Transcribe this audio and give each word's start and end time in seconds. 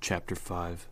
Chapter 0.00 0.36
5 0.36 0.88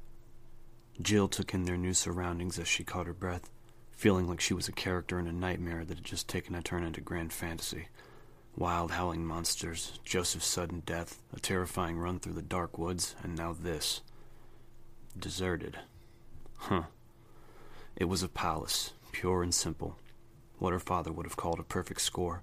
Jill 1.00 1.28
took 1.28 1.54
in 1.54 1.62
their 1.62 1.76
new 1.76 1.94
surroundings 1.94 2.58
as 2.58 2.66
she 2.66 2.84
caught 2.84 3.06
her 3.06 3.14
breath, 3.14 3.48
feeling 3.92 4.28
like 4.28 4.40
she 4.40 4.52
was 4.52 4.68
a 4.68 4.72
character 4.72 5.18
in 5.18 5.26
a 5.28 5.32
nightmare 5.32 5.84
that 5.84 5.98
had 5.98 6.04
just 6.04 6.28
taken 6.28 6.54
a 6.54 6.60
turn 6.60 6.82
into 6.82 7.00
grand 7.00 7.32
fantasy. 7.32 7.88
Wild 8.56 8.90
howling 8.90 9.24
monsters, 9.24 10.00
Joseph's 10.04 10.46
sudden 10.46 10.82
death, 10.84 11.22
a 11.32 11.40
terrifying 11.40 11.98
run 11.98 12.18
through 12.18 12.34
the 12.34 12.42
dark 12.42 12.78
woods, 12.78 13.14
and 13.22 13.36
now 13.36 13.54
this. 13.54 14.02
Deserted. 15.18 15.78
Huh. 16.58 16.84
It 17.94 18.06
was 18.06 18.22
a 18.22 18.28
palace, 18.28 18.92
pure 19.12 19.42
and 19.42 19.54
simple. 19.54 19.96
What 20.58 20.72
her 20.72 20.80
father 20.80 21.12
would 21.12 21.26
have 21.26 21.36
called 21.36 21.60
a 21.60 21.64
perfect 21.64 22.00
score. 22.00 22.42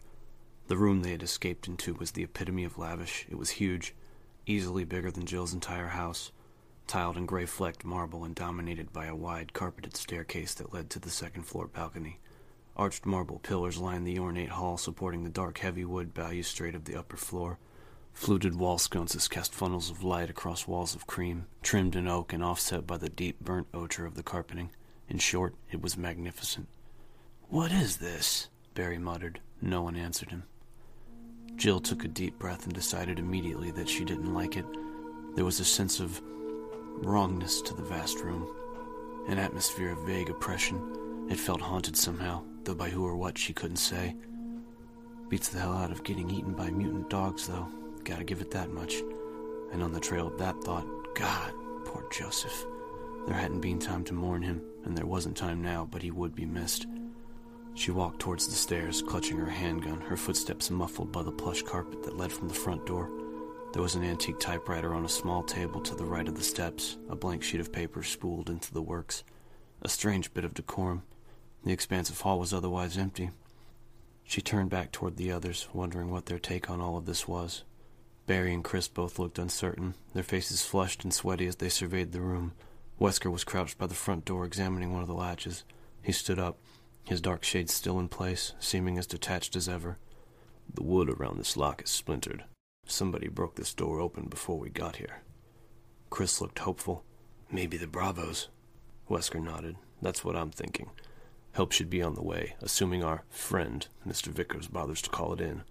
The 0.68 0.78
room 0.78 1.02
they 1.02 1.12
had 1.12 1.24
escaped 1.24 1.68
into 1.68 1.94
was 1.94 2.12
the 2.12 2.24
epitome 2.24 2.64
of 2.64 2.80
lavish. 2.80 3.28
It 3.30 3.38
was 3.38 3.52
huge, 3.52 3.94
easily 4.48 4.86
bigger 4.86 5.12
than 5.12 5.26
Jill's 5.26 5.54
entire 5.54 5.90
house, 5.90 6.32
tiled 6.88 7.18
in 7.18 7.26
gray 7.26 7.46
flecked 7.46 7.86
marble 7.86 8.24
and 8.24 8.36
dominated 8.36 8.92
by 8.94 9.06
a 9.06 9.16
wide 9.16 9.54
carpeted 9.54 9.96
staircase 9.96 10.54
that 10.54 10.74
led 10.74 10.90
to 10.90 11.00
the 11.00 11.10
second 11.10 11.44
floor 11.44 11.68
balcony. 11.68 12.20
Arched 12.76 13.06
marble 13.06 13.40
pillars 13.40 13.78
lined 13.78 14.08
the 14.08 14.20
ornate 14.20 14.50
hall 14.50 14.78
supporting 14.78 15.24
the 15.24 15.30
dark 15.30 15.60
heavy 15.60 15.86
wood 15.86 16.14
balustrade 16.14 16.76
of 16.76 16.86
the 16.86 16.96
upper 16.96 17.18
floor. 17.18 17.60
Fluted 18.14 18.56
wall 18.56 18.78
sconces 18.78 19.28
cast 19.28 19.54
funnels 19.54 19.90
of 19.90 20.04
light 20.04 20.30
across 20.30 20.68
walls 20.68 20.96
of 20.96 21.08
cream, 21.08 21.46
trimmed 21.62 21.96
in 21.96 22.08
oak 22.08 22.34
and 22.34 22.44
offset 22.44 22.86
by 22.86 22.98
the 22.98 23.10
deep 23.10 23.40
burnt 23.40 23.68
ochre 23.74 24.06
of 24.06 24.16
the 24.16 24.24
carpeting. 24.24 24.70
In 25.10 25.20
short, 25.20 25.56
it 25.72 25.82
was 25.82 25.98
magnificent. 25.98 26.68
What 27.50 27.72
is 27.72 27.98
this? 27.98 28.50
Barry 28.74 28.98
muttered. 28.98 29.40
No 29.62 29.84
one 29.84 29.96
answered 29.96 30.32
him. 30.32 30.44
Jill 31.56 31.80
took 31.80 32.04
a 32.04 32.08
deep 32.08 32.40
breath 32.40 32.66
and 32.66 32.74
decided 32.74 33.20
immediately 33.20 33.72
that 33.72 33.90
she 33.90 34.04
didn't 34.04 34.34
like 34.34 34.58
it. 34.58 34.66
There 35.36 35.46
was 35.46 35.60
a 35.60 35.66
sense 35.66 36.00
of 36.00 36.22
wrongness 36.98 37.62
to 37.62 37.74
the 37.74 37.84
vast 37.84 38.20
room, 38.20 38.48
an 39.28 39.40
atmosphere 39.40 39.92
of 39.92 40.00
vague 40.00 40.30
oppression. 40.30 41.28
It 41.30 41.40
felt 41.40 41.62
haunted 41.62 41.96
somehow, 41.96 42.44
though 42.64 42.76
by 42.76 42.90
who 42.90 43.06
or 43.06 43.16
what 43.16 43.38
she 43.38 43.54
couldn't 43.54 43.78
say. 43.78 44.16
Beats 45.30 45.50
the 45.50 45.60
hell 45.60 45.74
out 45.74 45.92
of 45.92 46.04
getting 46.04 46.30
eaten 46.30 46.54
by 46.54 46.70
mutant 46.70 47.10
dogs, 47.10 47.48
though. 47.48 47.68
Gotta 48.04 48.24
give 48.24 48.42
it 48.42 48.52
that 48.52 48.72
much. 48.72 49.02
And 49.72 49.82
on 49.82 49.94
the 49.94 50.00
trail 50.00 50.28
of 50.28 50.38
that 50.38 50.62
thought, 50.64 50.86
God, 51.16 51.54
poor 51.86 52.06
Joseph. 52.12 52.66
There 53.26 53.36
hadn't 53.36 53.62
been 53.62 53.80
time 53.80 54.04
to 54.06 54.14
mourn 54.14 54.42
him, 54.42 54.62
and 54.84 54.98
there 54.98 55.06
wasn't 55.06 55.38
time 55.38 55.62
now, 55.62 55.88
but 55.90 56.02
he 56.02 56.12
would 56.12 56.36
be 56.36 56.46
missed. 56.46 56.86
She 57.76 57.90
walked 57.90 58.20
towards 58.20 58.48
the 58.48 58.54
stairs, 58.54 59.02
clutching 59.02 59.38
her 59.38 59.50
handgun, 59.50 60.02
her 60.02 60.18
footsteps 60.18 60.70
muffled 60.70 61.12
by 61.12 61.24
the 61.24 61.32
plush 61.32 61.64
carpet 61.64 62.04
that 62.04 62.18
led 62.18 62.32
from 62.32 62.48
the 62.48 62.54
front 62.54 62.86
door. 62.86 63.10
There 63.74 63.82
was 63.82 63.96
an 63.96 64.04
antique 64.04 64.40
typewriter 64.40 64.94
on 64.94 65.04
a 65.04 65.10
small 65.10 65.42
table 65.42 65.82
to 65.82 65.96
the 65.96 66.06
right 66.06 66.28
of 66.28 66.36
the 66.36 66.44
steps, 66.44 66.98
a 67.10 67.16
blank 67.16 67.42
sheet 67.42 67.60
of 67.60 67.72
paper 67.72 68.04
spooled 68.04 68.48
into 68.48 68.72
the 68.72 68.84
works. 68.84 69.24
A 69.82 69.90
strange 69.90 70.32
bit 70.32 70.46
of 70.46 70.54
decorum. 70.54 71.02
The 71.66 71.74
expansive 71.74 72.22
hall 72.22 72.38
was 72.38 72.54
otherwise 72.54 73.00
empty. 73.00 73.32
She 74.26 74.42
turned 74.42 74.70
back 74.70 74.92
toward 74.92 75.18
the 75.18 75.32
others, 75.32 75.68
wondering 75.74 76.12
what 76.12 76.28
their 76.28 76.38
take 76.38 76.70
on 76.70 76.82
all 76.82 76.98
of 76.98 77.08
this 77.08 77.28
was. 77.28 77.64
Barry 78.28 78.54
and 78.54 78.64
Chris 78.64 78.88
both 78.88 79.18
looked 79.18 79.40
uncertain, 79.40 79.96
their 80.14 80.22
faces 80.22 80.64
flushed 80.64 81.04
and 81.04 81.12
sweaty 81.12 81.48
as 81.48 81.56
they 81.56 81.70
surveyed 81.70 82.12
the 82.12 82.22
room. 82.22 82.54
Wesker 83.02 83.32
was 83.32 83.44
crouched 83.44 83.80
by 83.80 83.88
the 83.88 83.96
front 83.96 84.24
door, 84.24 84.46
examining 84.46 84.94
one 84.94 85.02
of 85.02 85.08
the 85.08 85.16
latches. 85.16 85.64
He 86.04 86.12
stood 86.12 86.38
up, 86.38 86.60
his 87.06 87.22
dark 87.22 87.44
shades 87.44 87.74
still 87.74 88.00
in 88.00 88.08
place, 88.08 88.54
seeming 88.60 89.00
as 89.00 89.08
detached 89.08 89.56
as 89.56 89.68
ever. 89.68 89.98
The 90.72 90.84
wood 90.84 91.10
around 91.10 91.40
this 91.40 91.58
lock 91.58 91.82
is 91.82 91.90
splintered. 91.90 92.44
Somebody 92.86 93.28
broke 93.28 93.56
this 93.56 93.74
door 93.74 94.00
open 94.00 94.26
before 94.26 94.60
we 94.60 94.70
got 94.70 94.98
here. 94.98 95.22
Chris 96.10 96.42
looked 96.42 96.60
hopeful. 96.60 97.04
Maybe 97.52 97.78
the 97.78 97.88
Bravos. 97.88 98.50
Wesker 99.10 99.44
nodded. 99.44 99.78
That's 100.02 100.24
what 100.24 100.36
I'm 100.36 100.52
thinking. 100.52 100.90
Help 101.54 101.72
should 101.72 101.90
be 101.90 102.02
on 102.02 102.16
the 102.16 102.24
way, 102.24 102.56
assuming 102.62 103.04
our 103.04 103.24
friend, 103.30 103.88
Mr. 104.08 104.28
Vickers, 104.28 104.68
bothers 104.68 105.02
to 105.04 105.10
call 105.10 105.34
it 105.34 105.42
in. 105.42 105.64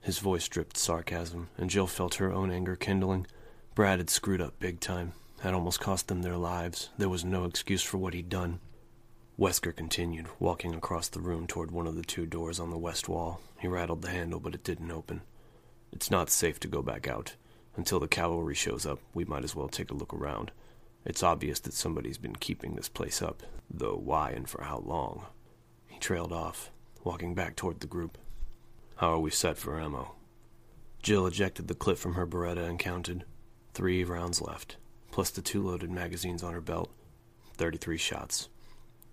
His 0.00 0.18
voice 0.18 0.46
dripped 0.48 0.76
sarcasm, 0.76 1.48
and 1.56 1.70
Jill 1.70 1.86
felt 1.86 2.16
her 2.16 2.30
own 2.30 2.50
anger 2.50 2.76
kindling. 2.76 3.26
Brad 3.74 3.98
had 3.98 4.10
screwed 4.10 4.42
up 4.42 4.58
big 4.60 4.80
time, 4.80 5.12
had 5.40 5.54
almost 5.54 5.80
cost 5.80 6.08
them 6.08 6.22
their 6.22 6.36
lives. 6.36 6.90
There 6.98 7.08
was 7.08 7.24
no 7.24 7.44
excuse 7.44 7.82
for 7.82 7.96
what 7.96 8.12
he'd 8.14 8.28
done. 8.28 8.60
Wesker 9.38 9.74
continued, 9.74 10.28
walking 10.38 10.74
across 10.74 11.08
the 11.08 11.20
room 11.20 11.46
toward 11.46 11.70
one 11.70 11.86
of 11.86 11.96
the 11.96 12.02
two 12.02 12.26
doors 12.26 12.60
on 12.60 12.70
the 12.70 12.78
west 12.78 13.08
wall. 13.08 13.40
He 13.58 13.66
rattled 13.66 14.02
the 14.02 14.10
handle, 14.10 14.40
but 14.40 14.54
it 14.54 14.62
didn't 14.62 14.90
open. 14.90 15.22
It's 15.94 16.10
not 16.10 16.28
safe 16.28 16.58
to 16.60 16.68
go 16.68 16.82
back 16.82 17.06
out. 17.06 17.36
Until 17.76 18.00
the 18.00 18.08
cavalry 18.08 18.56
shows 18.56 18.84
up, 18.84 18.98
we 19.14 19.24
might 19.24 19.44
as 19.44 19.54
well 19.54 19.68
take 19.68 19.92
a 19.92 19.94
look 19.94 20.12
around. 20.12 20.50
It's 21.04 21.22
obvious 21.22 21.60
that 21.60 21.72
somebody's 21.72 22.18
been 22.18 22.34
keeping 22.34 22.74
this 22.74 22.88
place 22.88 23.22
up, 23.22 23.44
though 23.70 23.94
why 23.94 24.32
and 24.32 24.48
for 24.48 24.64
how 24.64 24.78
long. 24.78 25.26
He 25.86 26.00
trailed 26.00 26.32
off, 26.32 26.72
walking 27.04 27.36
back 27.36 27.54
toward 27.54 27.78
the 27.78 27.86
group. 27.86 28.18
How 28.96 29.12
are 29.12 29.20
we 29.20 29.30
set 29.30 29.56
for 29.56 29.78
ammo? 29.80 30.16
Jill 31.00 31.28
ejected 31.28 31.68
the 31.68 31.74
clip 31.76 31.98
from 31.98 32.14
her 32.14 32.26
Beretta 32.26 32.68
and 32.68 32.78
counted. 32.78 33.24
Three 33.72 34.02
rounds 34.02 34.42
left, 34.42 34.76
plus 35.12 35.30
the 35.30 35.42
two 35.42 35.62
loaded 35.62 35.92
magazines 35.92 36.42
on 36.42 36.54
her 36.54 36.60
belt. 36.60 36.90
Thirty-three 37.56 37.98
shots. 37.98 38.48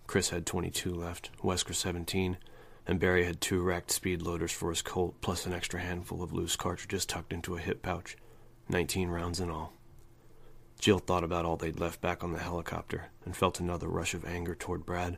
Chris 0.08 0.30
had 0.30 0.47
22 0.47 0.96
left, 0.96 1.30
Wesker 1.44 1.75
17, 1.75 2.38
and 2.88 3.00
Barry 3.00 3.25
had 3.25 3.40
two 3.40 3.62
racked 3.62 3.92
speed 3.92 4.22
loaders 4.22 4.52
for 4.52 4.69
his 4.69 4.81
Colt, 4.81 5.16
plus 5.22 5.46
an 5.46 5.53
extra 5.53 5.80
handful 5.80 6.24
of 6.24 6.34
loose 6.34 6.56
cartridges 6.56 7.06
tucked 7.06 7.34
into 7.34 7.56
a 7.56 7.62
hip 7.62 7.81
pouch. 7.81 8.18
Nineteen 8.68 9.09
rounds 9.09 9.40
in 9.40 9.50
all. 9.50 9.74
Jill 10.80 11.00
thought 11.00 11.24
about 11.24 11.46
all 11.46 11.58
they'd 11.58 11.80
left 11.80 12.02
back 12.02 12.24
on 12.24 12.34
the 12.34 12.40
helicopter 12.40 13.09
and 13.24 13.38
felt 13.38 13.59
another 13.59 13.88
rush 13.88 14.14
of 14.14 14.25
anger 14.25 14.56
toward 14.56 14.86
Brad. 14.86 15.18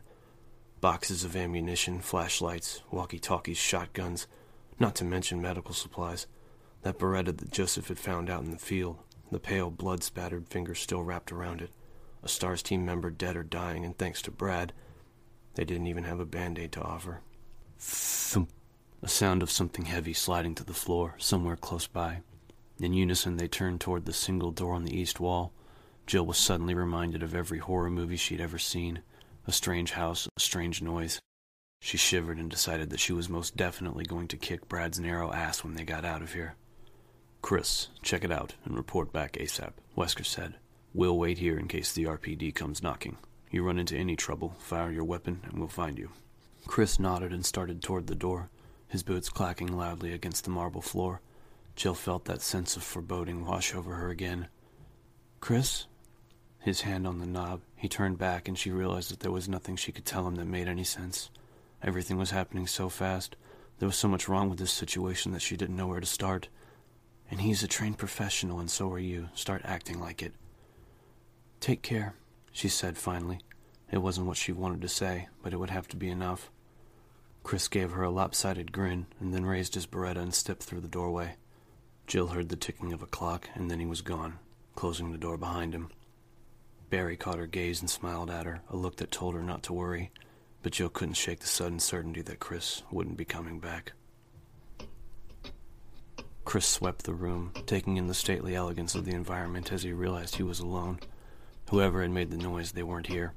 Boxes 0.80 1.24
of 1.24 1.34
ammunition, 1.34 2.00
flashlights, 2.00 2.82
walkie 2.90 3.18
talkies, 3.18 3.56
shotguns, 3.56 4.26
not 4.78 4.94
to 4.96 5.04
mention 5.04 5.40
medical 5.40 5.72
supplies. 5.72 6.26
That 6.82 6.98
Beretta 6.98 7.34
that 7.38 7.50
Joseph 7.50 7.88
had 7.88 7.98
found 7.98 8.28
out 8.28 8.42
in 8.42 8.50
the 8.50 8.58
field, 8.58 8.98
the 9.30 9.38
pale, 9.38 9.70
blood 9.70 10.02
spattered 10.02 10.48
fingers 10.48 10.80
still 10.80 11.02
wrapped 11.02 11.32
around 11.32 11.62
it. 11.62 11.70
A 12.22 12.28
STARS 12.28 12.62
team 12.62 12.84
member 12.84 13.10
dead 13.10 13.36
or 13.36 13.42
dying, 13.42 13.84
and 13.84 13.96
thanks 13.96 14.20
to 14.22 14.30
Brad, 14.30 14.74
they 15.54 15.64
didn't 15.64 15.86
even 15.86 16.04
have 16.04 16.20
a 16.20 16.26
band 16.26 16.58
aid 16.58 16.72
to 16.72 16.82
offer. 16.82 17.20
Thump. 17.78 18.50
A 19.02 19.08
sound 19.08 19.42
of 19.42 19.50
something 19.50 19.84
heavy 19.84 20.12
sliding 20.12 20.54
to 20.56 20.64
the 20.64 20.72
floor, 20.72 21.14
somewhere 21.18 21.56
close 21.56 21.86
by. 21.86 22.20
In 22.78 22.92
unison, 22.92 23.36
they 23.36 23.48
turned 23.48 23.80
toward 23.80 24.04
the 24.04 24.12
single 24.12 24.50
door 24.50 24.74
on 24.74 24.84
the 24.84 24.96
east 24.96 25.20
wall. 25.20 25.52
Jill 26.06 26.26
was 26.26 26.38
suddenly 26.38 26.74
reminded 26.74 27.22
of 27.22 27.34
every 27.34 27.58
horror 27.58 27.90
movie 27.90 28.16
she'd 28.16 28.40
ever 28.40 28.58
seen 28.58 29.02
a 29.46 29.52
strange 29.52 29.92
house, 29.92 30.26
a 30.36 30.40
strange 30.40 30.80
noise. 30.80 31.20
She 31.80 31.98
shivered 31.98 32.38
and 32.38 32.50
decided 32.50 32.90
that 32.90 33.00
she 33.00 33.12
was 33.12 33.28
most 33.28 33.56
definitely 33.56 34.04
going 34.04 34.28
to 34.28 34.38
kick 34.38 34.68
Brad's 34.68 34.98
narrow 34.98 35.32
ass 35.32 35.62
when 35.62 35.74
they 35.74 35.84
got 35.84 36.04
out 36.04 36.22
of 36.22 36.32
here. 36.32 36.54
Chris, 37.42 37.88
check 38.02 38.24
it 38.24 38.32
out 38.32 38.54
and 38.64 38.74
report 38.74 39.12
back 39.12 39.34
ASAP, 39.34 39.72
Wesker 39.96 40.24
said. 40.24 40.54
We'll 40.94 41.18
wait 41.18 41.38
here 41.38 41.58
in 41.58 41.68
case 41.68 41.92
the 41.92 42.04
RPD 42.04 42.54
comes 42.54 42.82
knocking. 42.82 43.18
You 43.50 43.64
run 43.64 43.78
into 43.78 43.96
any 43.96 44.16
trouble, 44.16 44.56
fire 44.58 44.90
your 44.90 45.04
weapon, 45.04 45.42
and 45.44 45.58
we'll 45.58 45.68
find 45.68 45.98
you. 45.98 46.10
Chris 46.66 46.98
nodded 46.98 47.32
and 47.32 47.44
started 47.44 47.82
toward 47.82 48.06
the 48.06 48.14
door, 48.14 48.50
his 48.88 49.02
boots 49.02 49.28
clacking 49.28 49.76
loudly 49.76 50.12
against 50.12 50.44
the 50.44 50.50
marble 50.50 50.80
floor. 50.80 51.20
Jill 51.76 51.94
felt 51.94 52.24
that 52.24 52.42
sense 52.42 52.76
of 52.76 52.82
foreboding 52.82 53.44
wash 53.44 53.74
over 53.74 53.94
her 53.94 54.08
again. 54.08 54.48
Chris? 55.40 55.86
His 56.60 56.82
hand 56.82 57.06
on 57.06 57.18
the 57.18 57.26
knob, 57.26 57.60
he 57.76 57.88
turned 57.88 58.18
back 58.18 58.48
and 58.48 58.58
she 58.58 58.70
realized 58.70 59.10
that 59.10 59.20
there 59.20 59.30
was 59.30 59.48
nothing 59.48 59.76
she 59.76 59.92
could 59.92 60.06
tell 60.06 60.26
him 60.26 60.36
that 60.36 60.46
made 60.46 60.68
any 60.68 60.84
sense. 60.84 61.30
Everything 61.82 62.16
was 62.16 62.30
happening 62.30 62.66
so 62.66 62.88
fast. 62.88 63.36
There 63.78 63.88
was 63.88 63.96
so 63.96 64.08
much 64.08 64.28
wrong 64.28 64.48
with 64.48 64.58
this 64.58 64.72
situation 64.72 65.32
that 65.32 65.42
she 65.42 65.56
didn't 65.56 65.76
know 65.76 65.88
where 65.88 66.00
to 66.00 66.06
start. 66.06 66.48
And 67.30 67.40
he's 67.42 67.62
a 67.62 67.68
trained 67.68 67.98
professional, 67.98 68.60
and 68.60 68.70
so 68.70 68.90
are 68.90 68.98
you. 68.98 69.28
Start 69.34 69.62
acting 69.64 70.00
like 70.00 70.22
it. 70.22 70.32
Take 71.60 71.82
care, 71.82 72.14
she 72.52 72.68
said 72.68 72.96
finally. 72.96 73.40
It 73.90 73.98
wasn't 73.98 74.26
what 74.26 74.36
she 74.36 74.52
wanted 74.52 74.80
to 74.82 74.88
say, 74.88 75.28
but 75.42 75.52
it 75.52 75.58
would 75.58 75.70
have 75.70 75.88
to 75.88 75.96
be 75.96 76.08
enough. 76.08 76.50
Chris 77.44 77.68
gave 77.68 77.92
her 77.92 78.02
a 78.02 78.10
lopsided 78.10 78.72
grin 78.72 79.06
and 79.20 79.32
then 79.32 79.44
raised 79.44 79.74
his 79.74 79.86
Beretta 79.86 80.16
and 80.16 80.34
stepped 80.34 80.62
through 80.62 80.80
the 80.80 80.88
doorway. 80.88 81.36
Jill 82.06 82.28
heard 82.28 82.48
the 82.48 82.56
ticking 82.56 82.92
of 82.92 83.02
a 83.02 83.06
clock, 83.06 83.48
and 83.54 83.70
then 83.70 83.78
he 83.78 83.86
was 83.86 84.00
gone, 84.00 84.38
closing 84.74 85.12
the 85.12 85.18
door 85.18 85.36
behind 85.36 85.74
him. 85.74 85.90
Barry 86.88 87.16
caught 87.16 87.38
her 87.38 87.46
gaze 87.46 87.80
and 87.80 87.90
smiled 87.90 88.30
at 88.30 88.46
her, 88.46 88.62
a 88.70 88.76
look 88.76 88.96
that 88.96 89.10
told 89.10 89.34
her 89.34 89.42
not 89.42 89.62
to 89.64 89.74
worry, 89.74 90.10
but 90.62 90.72
Jill 90.72 90.88
couldn't 90.88 91.14
shake 91.14 91.40
the 91.40 91.46
sudden 91.46 91.78
certainty 91.78 92.22
that 92.22 92.40
Chris 92.40 92.82
wouldn't 92.90 93.18
be 93.18 93.24
coming 93.26 93.60
back. 93.60 93.92
Chris 96.44 96.66
swept 96.66 97.04
the 97.04 97.14
room, 97.14 97.52
taking 97.66 97.98
in 97.98 98.06
the 98.06 98.14
stately 98.14 98.54
elegance 98.54 98.94
of 98.94 99.04
the 99.04 99.14
environment 99.14 99.72
as 99.72 99.82
he 99.82 99.92
realized 99.92 100.36
he 100.36 100.42
was 100.42 100.60
alone. 100.60 100.98
Whoever 101.70 102.00
had 102.00 102.10
made 102.10 102.30
the 102.30 102.36
noise, 102.38 102.72
they 102.72 102.82
weren't 102.82 103.06
here. 103.06 103.34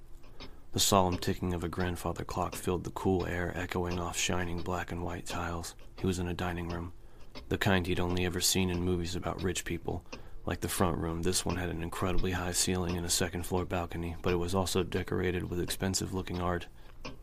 The 0.77 0.81
solemn 0.81 1.17
ticking 1.17 1.55
of 1.55 1.63
a 1.63 1.69
grandfather 1.69 2.23
clock 2.23 2.53
filled 2.53 2.83
the 2.83 2.91
cool 2.91 3.25
air, 3.25 3.51
echoing 3.55 3.99
off 3.99 4.15
shining 4.15 4.61
black 4.61 4.91
and 4.91 5.01
white 5.01 5.25
tiles. 5.25 5.73
He 5.99 6.05
was 6.05 6.19
in 6.19 6.27
a 6.27 6.35
dining 6.35 6.69
room, 6.69 6.93
the 7.49 7.57
kind 7.57 7.87
he'd 7.87 7.99
only 7.99 8.27
ever 8.27 8.39
seen 8.39 8.69
in 8.69 8.83
movies 8.83 9.15
about 9.15 9.41
rich 9.41 9.65
people, 9.65 10.03
Like 10.47 10.61
the 10.61 10.69
front 10.69 10.97
room, 10.99 11.23
this 11.23 11.43
one 11.43 11.57
had 11.57 11.67
an 11.67 11.83
incredibly 11.83 12.31
high 12.31 12.53
ceiling 12.53 12.95
and 12.95 13.05
a 13.05 13.09
second 13.09 13.45
floor 13.45 13.65
balcony, 13.65 14.15
but 14.21 14.31
it 14.31 14.37
was 14.37 14.55
also 14.55 14.81
decorated 14.81 15.49
with 15.49 15.59
expensive 15.59 16.13
looking 16.13 16.41
art 16.41 16.67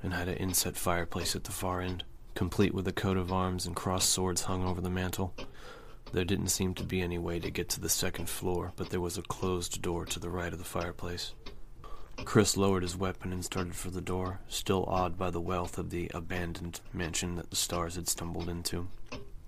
and 0.03 0.13
had 0.13 0.29
an 0.29 0.37
inset 0.37 0.77
fireplace 0.77 1.35
at 1.35 1.45
the 1.45 1.51
far 1.51 1.81
end, 1.81 2.05
complete 2.35 2.75
with 2.75 2.87
a 2.87 2.93
coat 2.93 3.17
of 3.17 3.33
arms 3.33 3.67
and 3.67 3.75
crossed 3.75 4.11
swords 4.11 4.43
hung 4.43 4.63
over 4.67 4.83
the 4.83 4.91
mantel. 4.91 5.33
There 6.13 6.27
didn't 6.27 6.49
seem 6.49 6.75
to 6.75 6.85
be 6.85 7.01
any 7.01 7.17
way 7.17 7.41
to 7.41 7.51
get 7.51 7.71
to 7.71 7.81
the 7.81 7.89
second 7.89 8.29
floor, 8.29 8.75
but 8.77 8.91
there 8.91 9.01
was 9.01 9.17
a 9.17 9.23
closed 9.23 9.81
door 9.81 10.05
to 10.07 10.21
the 10.21 10.29
right 10.29 10.53
of 10.53 10.59
the 10.59 10.65
fireplace. 10.65 11.33
Chris 12.25 12.57
lowered 12.57 12.83
his 12.83 12.97
weapon 12.97 13.33
and 13.33 13.45
started 13.45 13.75
for 13.75 13.91
the 13.91 14.01
door, 14.01 14.41
still 14.49 14.85
awed 14.85 15.17
by 15.17 15.31
the 15.31 15.41
wealth 15.41 15.79
of 15.79 15.91
the 15.91 16.11
abandoned 16.15 16.81
mansion 16.93 17.37
that 17.37 17.51
the 17.51 17.57
STARS 17.57 17.97
had 17.97 18.09
stumbled 18.09 18.49
into. 18.49 18.89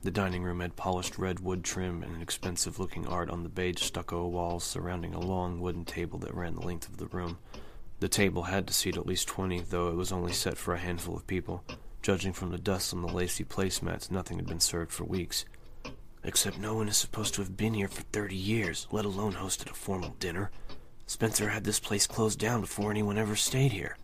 The 0.03 0.11
dining 0.11 0.45
room 0.45 0.61
had 0.61 0.77
polished 0.77 1.19
red 1.19 1.41
wood 1.41 1.65
trim 1.65 2.03
and 2.03 2.23
expensive 2.23 2.79
looking 2.79 3.07
art 3.09 3.29
on 3.31 3.43
the 3.43 3.49
beige 3.49 3.83
stucco 3.83 4.27
walls 4.29 4.63
surrounding 4.63 5.15
a 5.15 5.21
long 5.21 5.59
wooden 5.61 5.85
table 5.85 6.19
that 6.21 6.35
ran 6.35 6.55
the 6.55 6.61
length 6.61 6.89
of 6.89 6.99
the 6.99 7.07
room. 7.07 7.39
The 7.99 8.09
table 8.09 8.45
had 8.45 8.67
to 8.67 8.75
seat 8.75 8.97
at 8.97 9.07
least 9.07 9.27
twenty, 9.27 9.61
though 9.61 9.89
it 9.89 9.97
was 9.97 10.13
only 10.13 10.33
set 10.33 10.57
for 10.59 10.75
a 10.75 10.79
handful 10.79 11.17
of 11.17 11.27
people. 11.27 11.65
Judging 12.03 12.33
from 12.33 12.51
the 12.51 12.59
dust 12.59 12.95
on 12.95 13.03
the 13.03 13.09
lacy 13.09 13.43
placemats, 13.43 14.11
nothing 14.11 14.37
had 14.37 14.47
been 14.47 14.61
served 14.61 14.93
for 14.93 15.05
weeks. 15.05 15.45
Except 16.23 16.59
no 16.59 16.75
one 16.75 16.89
is 16.89 16.97
supposed 16.97 17.35
to 17.35 17.43
have 17.43 17.57
been 17.57 17.75
here 17.75 17.89
for 17.89 18.03
thirty 18.03 18.37
years, 18.37 18.87
let 18.93 19.05
alone 19.05 19.33
hosted 19.33 19.71
a 19.71 19.75
formal 19.75 20.15
dinner. 20.21 20.51
Spencer 21.07 21.49
had 21.49 21.63
this 21.63 21.79
place 21.79 22.07
closed 22.07 22.39
down 22.39 22.61
before 22.61 22.91
anyone 22.91 23.17
ever 23.17 23.37
stayed 23.37 23.73
here. 23.73 23.97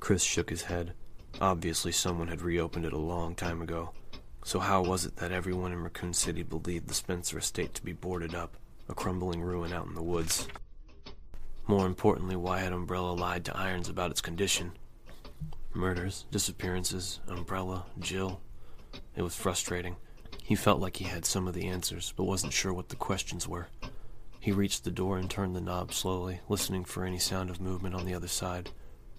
Chris 0.00 0.22
shook 0.22 0.48
his 0.48 0.62
head. 0.62 0.94
Obviously, 1.38 1.92
someone 1.92 2.28
had 2.28 2.40
reopened 2.40 2.86
it 2.86 2.94
a 2.94 2.98
long 2.98 3.34
time 3.34 3.60
ago. 3.60 3.90
So 4.42 4.58
how 4.58 4.82
was 4.82 5.04
it 5.04 5.16
that 5.16 5.32
everyone 5.32 5.72
in 5.72 5.82
Raccoon 5.82 6.14
City 6.14 6.42
believed 6.42 6.88
the 6.88 6.94
Spencer 6.94 7.38
estate 7.38 7.74
to 7.74 7.84
be 7.84 7.92
boarded 7.92 8.34
up, 8.34 8.56
a 8.88 8.94
crumbling 8.94 9.42
ruin 9.42 9.72
out 9.72 9.86
in 9.86 9.94
the 9.94 10.02
woods? 10.02 10.48
More 11.66 11.84
importantly, 11.84 12.36
why 12.36 12.60
had 12.60 12.72
Umbrella 12.72 13.12
lied 13.12 13.44
to 13.46 13.56
Irons 13.56 13.88
about 13.88 14.10
its 14.10 14.20
condition? 14.20 14.72
Murders, 15.74 16.24
disappearances, 16.30 17.20
Umbrella, 17.28 17.84
Jill. 17.98 18.40
It 19.14 19.22
was 19.22 19.36
frustrating. 19.36 19.96
He 20.42 20.54
felt 20.54 20.80
like 20.80 20.96
he 20.96 21.04
had 21.04 21.26
some 21.26 21.46
of 21.46 21.54
the 21.54 21.66
answers, 21.66 22.14
but 22.16 22.24
wasn't 22.24 22.52
sure 22.52 22.72
what 22.72 22.88
the 22.88 22.96
questions 22.96 23.46
were. 23.46 23.66
He 24.40 24.52
reached 24.52 24.84
the 24.84 24.90
door 24.90 25.18
and 25.18 25.28
turned 25.28 25.56
the 25.56 25.60
knob 25.60 25.92
slowly, 25.92 26.40
listening 26.48 26.84
for 26.84 27.04
any 27.04 27.18
sound 27.18 27.50
of 27.50 27.60
movement 27.60 27.94
on 27.94 28.06
the 28.06 28.14
other 28.14 28.28
side. 28.28 28.70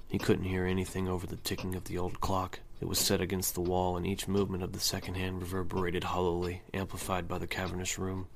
He 0.07 0.17
couldn't 0.17 0.45
hear 0.45 0.65
anything 0.65 1.07
over 1.07 1.27
the 1.27 1.35
ticking 1.35 1.75
of 1.75 1.83
the 1.83 1.97
old 1.97 2.21
clock. 2.21 2.59
It 2.79 2.87
was 2.87 2.99
set 2.99 3.19
against 3.19 3.53
the 3.53 3.61
wall, 3.61 3.97
and 3.97 4.07
each 4.07 4.27
movement 4.27 4.63
of 4.63 4.71
the 4.71 4.79
second 4.79 5.15
hand 5.15 5.41
reverberated 5.41 6.05
hollowly, 6.05 6.61
amplified 6.73 7.27
by 7.27 7.39
the 7.39 7.47
cavernous 7.47 7.99
room. 7.99 8.27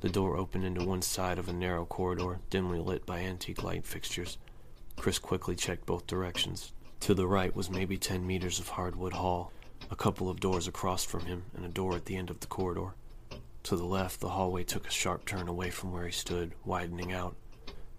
The 0.00 0.08
door 0.08 0.36
opened 0.36 0.64
into 0.64 0.84
one 0.84 1.02
side 1.02 1.38
of 1.38 1.48
a 1.48 1.52
narrow 1.52 1.84
corridor, 1.84 2.40
dimly 2.48 2.78
lit 2.78 3.04
by 3.04 3.20
antique 3.20 3.62
light 3.62 3.84
fixtures. 3.84 4.38
Chris 4.96 5.18
quickly 5.18 5.56
checked 5.56 5.86
both 5.86 6.06
directions. 6.06 6.72
To 7.00 7.14
the 7.14 7.26
right 7.26 7.56
was 7.56 7.70
maybe 7.70 7.96
ten 7.96 8.26
meters 8.26 8.60
of 8.60 8.68
hardwood 8.68 9.14
hall, 9.14 9.52
a 9.90 9.96
couple 9.96 10.28
of 10.28 10.40
doors 10.40 10.68
across 10.68 11.04
from 11.04 11.24
him, 11.26 11.44
and 11.56 11.64
a 11.64 11.68
door 11.68 11.96
at 11.96 12.04
the 12.04 12.16
end 12.16 12.30
of 12.30 12.40
the 12.40 12.46
corridor. 12.46 12.94
To 13.64 13.76
the 13.76 13.84
left, 13.84 14.20
the 14.20 14.30
hallway 14.30 14.64
took 14.64 14.86
a 14.86 14.90
sharp 14.90 15.24
turn 15.24 15.48
away 15.48 15.70
from 15.70 15.92
where 15.92 16.06
he 16.06 16.12
stood, 16.12 16.54
widening 16.64 17.12
out. 17.12 17.36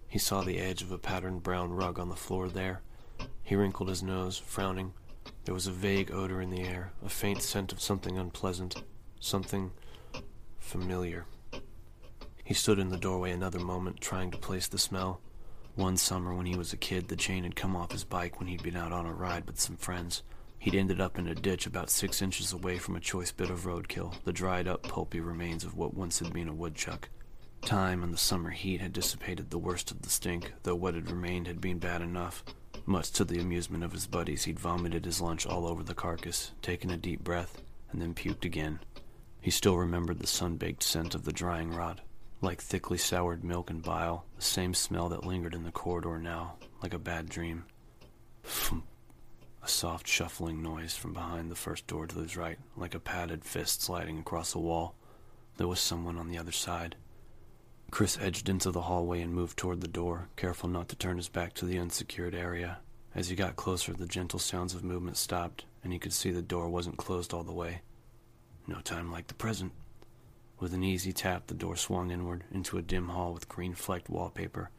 He 0.08 0.18
saw 0.18 0.42
the 0.42 0.58
edge 0.58 0.82
of 0.82 0.92
a 0.92 0.98
patterned 0.98 1.42
brown 1.42 1.72
rug 1.72 1.98
on 1.98 2.08
the 2.08 2.16
floor 2.16 2.48
there. 2.48 2.82
He 3.42 3.56
wrinkled 3.56 3.88
his 3.88 4.02
nose, 4.02 4.38
frowning. 4.38 4.92
There 5.44 5.54
was 5.54 5.66
a 5.66 5.72
vague 5.72 6.10
odor 6.10 6.40
in 6.40 6.50
the 6.50 6.62
air, 6.62 6.92
a 7.04 7.08
faint 7.08 7.42
scent 7.42 7.72
of 7.72 7.80
something 7.80 8.18
unpleasant, 8.18 8.82
something 9.20 9.72
familiar. 10.58 11.26
He 12.44 12.54
stood 12.54 12.78
in 12.78 12.90
the 12.90 12.96
doorway 12.96 13.30
another 13.30 13.60
moment, 13.60 14.00
trying 14.00 14.30
to 14.32 14.38
place 14.38 14.66
the 14.66 14.78
smell. 14.78 15.20
One 15.74 15.96
summer 15.96 16.34
when 16.34 16.46
he 16.46 16.56
was 16.56 16.72
a 16.72 16.76
kid, 16.76 17.08
the 17.08 17.16
chain 17.16 17.44
had 17.44 17.56
come 17.56 17.74
off 17.76 17.92
his 17.92 18.04
bike 18.04 18.38
when 18.38 18.48
he'd 18.48 18.62
been 18.62 18.76
out 18.76 18.92
on 18.92 19.06
a 19.06 19.12
ride 19.12 19.46
with 19.46 19.58
some 19.58 19.76
friends. 19.76 20.22
He'd 20.62 20.76
ended 20.76 21.00
up 21.00 21.18
in 21.18 21.26
a 21.26 21.34
ditch 21.34 21.66
about 21.66 21.90
six 21.90 22.22
inches 22.22 22.52
away 22.52 22.78
from 22.78 22.94
a 22.94 23.00
choice 23.00 23.32
bit 23.32 23.50
of 23.50 23.64
roadkill, 23.64 24.14
the 24.22 24.32
dried 24.32 24.68
up, 24.68 24.84
pulpy 24.84 25.18
remains 25.18 25.64
of 25.64 25.76
what 25.76 25.92
once 25.92 26.20
had 26.20 26.32
been 26.32 26.46
a 26.46 26.54
woodchuck. 26.54 27.08
Time 27.62 28.04
and 28.04 28.14
the 28.14 28.18
summer 28.18 28.50
heat 28.50 28.80
had 28.80 28.92
dissipated 28.92 29.50
the 29.50 29.58
worst 29.58 29.90
of 29.90 30.02
the 30.02 30.08
stink, 30.08 30.52
though 30.62 30.76
what 30.76 30.94
had 30.94 31.10
remained 31.10 31.48
had 31.48 31.60
been 31.60 31.80
bad 31.80 32.00
enough. 32.00 32.44
Much 32.86 33.10
to 33.10 33.24
the 33.24 33.40
amusement 33.40 33.82
of 33.82 33.90
his 33.90 34.06
buddies, 34.06 34.44
he'd 34.44 34.60
vomited 34.60 35.04
his 35.04 35.20
lunch 35.20 35.46
all 35.46 35.66
over 35.66 35.82
the 35.82 35.94
carcass, 35.94 36.52
taken 36.62 36.90
a 36.90 36.96
deep 36.96 37.24
breath, 37.24 37.60
and 37.90 38.00
then 38.00 38.14
puked 38.14 38.44
again. 38.44 38.78
He 39.40 39.50
still 39.50 39.76
remembered 39.76 40.20
the 40.20 40.28
sun-baked 40.28 40.84
scent 40.84 41.16
of 41.16 41.24
the 41.24 41.32
drying 41.32 41.72
rot, 41.72 42.02
like 42.40 42.62
thickly 42.62 42.98
soured 42.98 43.42
milk 43.42 43.68
and 43.68 43.82
bile, 43.82 44.26
the 44.36 44.42
same 44.42 44.74
smell 44.74 45.08
that 45.08 45.26
lingered 45.26 45.54
in 45.54 45.64
the 45.64 45.72
corridor 45.72 46.20
now, 46.20 46.54
like 46.80 46.94
a 46.94 47.00
bad 47.00 47.28
dream. 47.28 47.64
A 49.64 49.68
soft 49.68 50.08
shuffling 50.08 50.60
noise 50.60 50.96
from 50.96 51.12
behind 51.12 51.48
the 51.48 51.54
first 51.54 51.86
door 51.86 52.08
to 52.08 52.18
his 52.18 52.36
right, 52.36 52.58
like 52.76 52.96
a 52.96 53.00
padded 53.00 53.44
fist 53.44 53.80
sliding 53.80 54.18
across 54.18 54.56
a 54.56 54.58
wall. 54.58 54.96
There 55.56 55.68
was 55.68 55.78
someone 55.78 56.18
on 56.18 56.28
the 56.28 56.36
other 56.36 56.50
side. 56.50 56.96
Chris 57.92 58.18
edged 58.20 58.48
into 58.48 58.72
the 58.72 58.82
hallway 58.82 59.20
and 59.20 59.32
moved 59.32 59.56
toward 59.56 59.80
the 59.80 59.86
door, 59.86 60.28
careful 60.34 60.68
not 60.68 60.88
to 60.88 60.96
turn 60.96 61.16
his 61.16 61.28
back 61.28 61.54
to 61.54 61.64
the 61.64 61.78
unsecured 61.78 62.34
area. 62.34 62.78
As 63.14 63.28
he 63.28 63.36
got 63.36 63.54
closer, 63.54 63.92
the 63.92 64.06
gentle 64.06 64.40
sounds 64.40 64.74
of 64.74 64.82
movement 64.82 65.16
stopped, 65.16 65.64
and 65.84 65.92
he 65.92 65.98
could 66.00 66.12
see 66.12 66.32
the 66.32 66.42
door 66.42 66.68
wasn't 66.68 66.96
closed 66.96 67.32
all 67.32 67.44
the 67.44 67.52
way. 67.52 67.82
No 68.66 68.80
time 68.80 69.12
like 69.12 69.28
the 69.28 69.34
present. 69.34 69.72
With 70.58 70.74
an 70.74 70.82
easy 70.82 71.12
tap, 71.12 71.46
the 71.46 71.54
door 71.54 71.76
swung 71.76 72.10
inward 72.10 72.44
into 72.50 72.78
a 72.78 72.82
dim 72.82 73.10
hall 73.10 73.32
with 73.32 73.48
green 73.48 73.74
flecked 73.74 74.10
wallpaper 74.10 74.70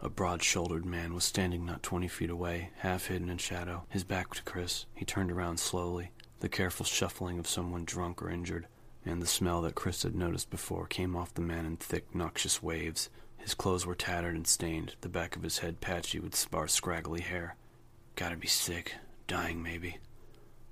a 0.00 0.08
broad-shouldered 0.08 0.84
man 0.84 1.14
was 1.14 1.24
standing 1.24 1.64
not 1.66 1.82
twenty 1.82 2.08
feet 2.08 2.30
away, 2.30 2.70
half 2.78 3.06
hidden 3.06 3.28
in 3.28 3.38
shadow, 3.38 3.84
his 3.88 4.04
back 4.04 4.32
to 4.34 4.42
Chris. 4.42 4.86
He 4.94 5.04
turned 5.04 5.32
around 5.32 5.58
slowly. 5.58 6.10
The 6.40 6.48
careful 6.48 6.86
shuffling 6.86 7.38
of 7.38 7.48
someone 7.48 7.84
drunk 7.84 8.22
or 8.22 8.30
injured, 8.30 8.66
and 9.04 9.20
the 9.20 9.26
smell 9.26 9.60
that 9.62 9.74
Chris 9.74 10.04
had 10.04 10.14
noticed 10.14 10.50
before 10.50 10.86
came 10.86 11.16
off 11.16 11.34
the 11.34 11.40
man 11.40 11.66
in 11.66 11.76
thick, 11.76 12.14
noxious 12.14 12.62
waves. 12.62 13.10
His 13.38 13.54
clothes 13.54 13.86
were 13.86 13.94
tattered 13.94 14.36
and 14.36 14.46
stained, 14.46 14.94
the 15.00 15.08
back 15.08 15.34
of 15.34 15.42
his 15.42 15.58
head 15.58 15.80
patchy 15.80 16.20
with 16.20 16.36
sparse, 16.36 16.72
scraggly 16.72 17.22
hair. 17.22 17.56
Gotta 18.14 18.36
be 18.36 18.48
sick. 18.48 18.94
Dying, 19.26 19.62
maybe. 19.62 19.98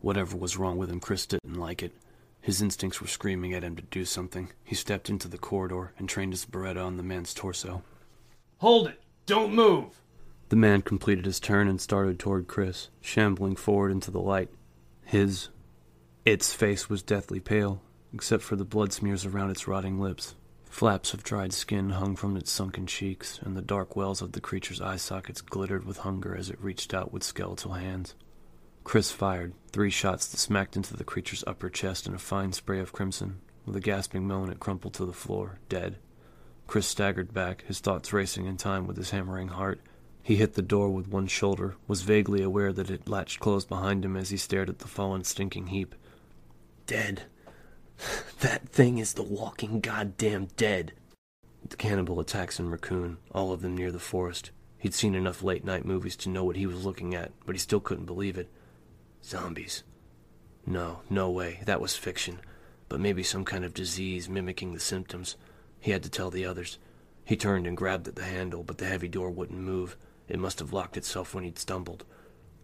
Whatever 0.01 0.37
was 0.37 0.57
wrong 0.57 0.77
with 0.77 0.91
him, 0.91 1.01
Chris 1.01 1.27
didn't 1.27 1.55
like 1.55 1.83
it. 1.83 1.93
His 2.41 2.63
instincts 2.63 3.01
were 3.01 3.09
screaming 3.09 3.55
at 3.55 3.65
him 3.65 3.75
to 3.77 3.83
do 3.83 4.05
something. 4.05 4.51
He 4.63 4.75
stepped 4.77 5.11
into 5.11 5.27
the 5.27 5.39
corridor 5.39 5.93
and 5.99 6.09
trained 6.09 6.33
his 6.33 6.47
Beretta 6.47 6.85
on 6.85 6.97
the 6.97 7.03
man's 7.03 7.35
torso. 7.35 7.83
Hold 8.59 8.89
it! 8.89 9.01
Don't 9.27 9.53
move! 9.53 10.01
The 10.51 10.57
man 10.57 10.83
completed 10.83 11.25
his 11.25 11.41
turn 11.41 11.67
and 11.67 11.81
started 11.81 12.21
toward 12.21 12.47
Chris, 12.47 12.91
shambling 13.01 13.57
forward 13.57 13.91
into 13.91 14.13
the 14.13 14.21
light. 14.21 14.51
His. 15.05 15.49
Its 16.25 16.53
face 16.53 16.89
was 16.89 17.03
deathly 17.03 17.41
pale, 17.41 17.83
except 18.15 18.45
for 18.45 18.55
the 18.55 18.65
blood 18.65 18.93
smears 18.93 19.27
around 19.27 19.51
its 19.51 19.67
rotting 19.67 20.01
lips. 20.01 20.37
Flaps 20.67 21.13
of 21.13 21.25
dried 21.25 21.53
skin 21.53 21.91
hung 21.91 22.15
from 22.15 22.37
its 22.37 22.53
sunken 22.53 22.87
cheeks, 22.87 23.41
and 23.43 23.57
the 23.57 23.63
dark 23.63 23.97
wells 23.97 24.23
of 24.23 24.31
the 24.31 24.41
creature's 24.41 24.81
eye 24.81 24.97
sockets 24.97 25.41
glittered 25.41 25.85
with 25.85 25.99
hunger 25.99 26.37
as 26.37 26.49
it 26.49 26.61
reached 26.63 26.95
out 26.95 27.13
with 27.13 27.25
skeletal 27.25 27.73
hands. 27.73 28.15
Chris 28.85 29.11
fired, 29.11 29.55
three 29.73 29.91
shots 29.91 30.29
that 30.29 30.39
smacked 30.39 30.77
into 30.77 30.97
the 30.97 31.03
creature's 31.03 31.43
upper 31.49 31.69
chest 31.69 32.07
in 32.07 32.15
a 32.15 32.19
fine 32.19 32.53
spray 32.53 32.79
of 32.79 32.93
crimson. 32.93 33.41
With 33.65 33.75
a 33.75 33.81
gasping 33.81 34.29
moan, 34.29 34.53
it 34.53 34.61
crumpled 34.61 34.95
to 34.95 35.05
the 35.05 35.13
floor, 35.13 35.59
dead. 35.69 35.97
Chris 36.67 36.87
staggered 36.87 37.33
back, 37.33 37.65
his 37.67 37.81
thoughts 37.81 38.13
racing 38.13 38.47
in 38.47 38.57
time 38.57 38.87
with 38.87 38.97
his 38.97 39.11
hammering 39.11 39.49
heart. 39.49 39.81
He 40.23 40.37
hit 40.37 40.55
the 40.55 40.63
door 40.63 40.91
with 40.91 41.09
one 41.09 41.29
shoulder, 41.29 41.77
was 41.87 42.03
vaguely 42.03 42.43
aware 42.43 42.73
that 42.73 42.91
it 42.91 43.09
latched 43.09 43.39
closed 43.39 43.69
behind 43.69 44.05
him 44.05 44.17
as 44.17 44.31
he 44.31 44.37
stared 44.37 44.69
at 44.69 44.81
the 44.81 44.89
fallen 44.89 45.23
stinking 45.23 45.69
heap. 45.69 45.95
Dead. 46.87 47.23
that 48.41 48.69
thing 48.69 48.99
is 48.99 49.15
the 49.15 49.23
walking 49.23 49.81
goddamn 49.81 50.49
dead. 50.57 50.93
The 51.69 51.77
cannibal 51.77 52.21
attacks 52.21 52.59
in 52.59 52.71
Raccoon, 52.71 53.19
all 53.33 53.53
of 53.53 53.63
them 53.63 53.77
near 53.77 53.93
the 53.93 53.99
forest. 53.99 54.51
He'd 54.79 54.95
seen 54.95 55.15
enough 55.15 55.43
late 55.43 55.65
night 55.65 55.85
movies 55.85 56.17
to 56.17 56.29
know 56.29 56.45
what 56.45 56.57
he 56.57 56.67
was 56.67 56.85
looking 56.85 57.15
at, 57.15 57.33
but 57.45 57.55
he 57.55 57.59
still 57.59 57.81
couldn't 57.81 58.07
believe 58.07 58.37
it. 58.37 58.49
Zombies. 59.25 59.83
No, 60.67 61.01
no 61.09 61.31
way. 61.31 61.61
That 61.65 61.81
was 61.81 61.97
fiction. 61.97 62.41
But 62.89 63.01
maybe 63.01 63.23
some 63.23 63.45
kind 63.45 63.65
of 63.65 63.75
disease 63.75 64.29
mimicking 64.29 64.75
the 64.75 64.81
symptoms. 64.81 65.37
He 65.87 65.93
had 65.93 66.03
to 66.03 66.11
tell 66.11 66.31
the 66.31 66.45
others. 66.45 66.79
He 67.25 67.37
turned 67.37 67.65
and 67.65 67.77
grabbed 67.77 68.09
at 68.09 68.17
the 68.17 68.25
handle, 68.25 68.65
but 68.65 68.79
the 68.79 68.87
heavy 68.87 69.07
door 69.07 69.31
wouldn't 69.31 69.61
move. 69.61 69.97
It 70.27 70.41
must 70.41 70.59
have 70.59 70.73
locked 70.73 70.97
itself 70.97 71.33
when 71.33 71.45
he'd 71.45 71.61
stumbled. 71.61 72.05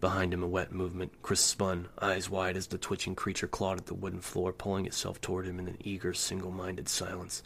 Behind 0.01 0.35
him, 0.35 0.43
a 0.43 0.49
wet 0.49 0.73
movement. 0.73 1.13
Chris 1.23 1.41
spun, 1.41 1.87
eyes 2.01 2.29
wide 2.29 2.57
as 2.57 2.67
the 2.67 2.79
twitching 2.79 3.15
creature 3.15 3.47
clawed 3.47 3.79
at 3.79 3.87
the 3.87 3.95
wooden 3.95 4.23
floor, 4.23 4.53
pulling 4.53 4.87
itself 4.87 5.21
toward 5.21 5.47
him 5.47 5.61
in 5.61 5.69
an 5.69 5.77
eager, 5.85 6.13
single-minded 6.13 6.89
silence. 6.89 7.45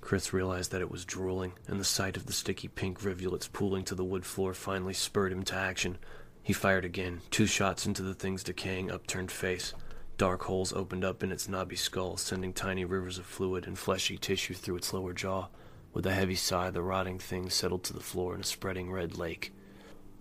Chris 0.00 0.32
realized 0.32 0.70
that 0.70 0.80
it 0.80 0.92
was 0.92 1.04
drooling, 1.04 1.54
and 1.66 1.80
the 1.80 1.84
sight 1.84 2.16
of 2.16 2.26
the 2.26 2.32
sticky 2.32 2.68
pink 2.68 3.04
rivulets 3.04 3.48
pooling 3.48 3.82
to 3.86 3.96
the 3.96 4.04
wood 4.04 4.24
floor 4.24 4.54
finally 4.54 4.94
spurred 4.94 5.32
him 5.32 5.42
to 5.42 5.56
action. 5.56 5.98
He 6.40 6.52
fired 6.52 6.84
again, 6.84 7.20
two 7.32 7.46
shots 7.46 7.84
into 7.84 8.02
the 8.02 8.14
thing's 8.14 8.44
decaying, 8.44 8.92
upturned 8.92 9.32
face. 9.32 9.74
Dark 10.18 10.44
holes 10.44 10.72
opened 10.72 11.04
up 11.04 11.22
in 11.22 11.30
its 11.30 11.46
knobby 11.46 11.76
skull, 11.76 12.16
sending 12.16 12.54
tiny 12.54 12.86
rivers 12.86 13.18
of 13.18 13.26
fluid 13.26 13.66
and 13.66 13.78
fleshy 13.78 14.16
tissue 14.16 14.54
through 14.54 14.76
its 14.76 14.92
lower 14.94 15.12
jaw. 15.12 15.48
With 15.92 16.06
a 16.06 16.14
heavy 16.14 16.34
sigh, 16.34 16.70
the 16.70 16.82
rotting 16.82 17.18
thing 17.18 17.50
settled 17.50 17.84
to 17.84 17.92
the 17.92 18.00
floor 18.00 18.34
in 18.34 18.40
a 18.40 18.44
spreading 18.44 18.90
red 18.90 19.18
lake. 19.18 19.52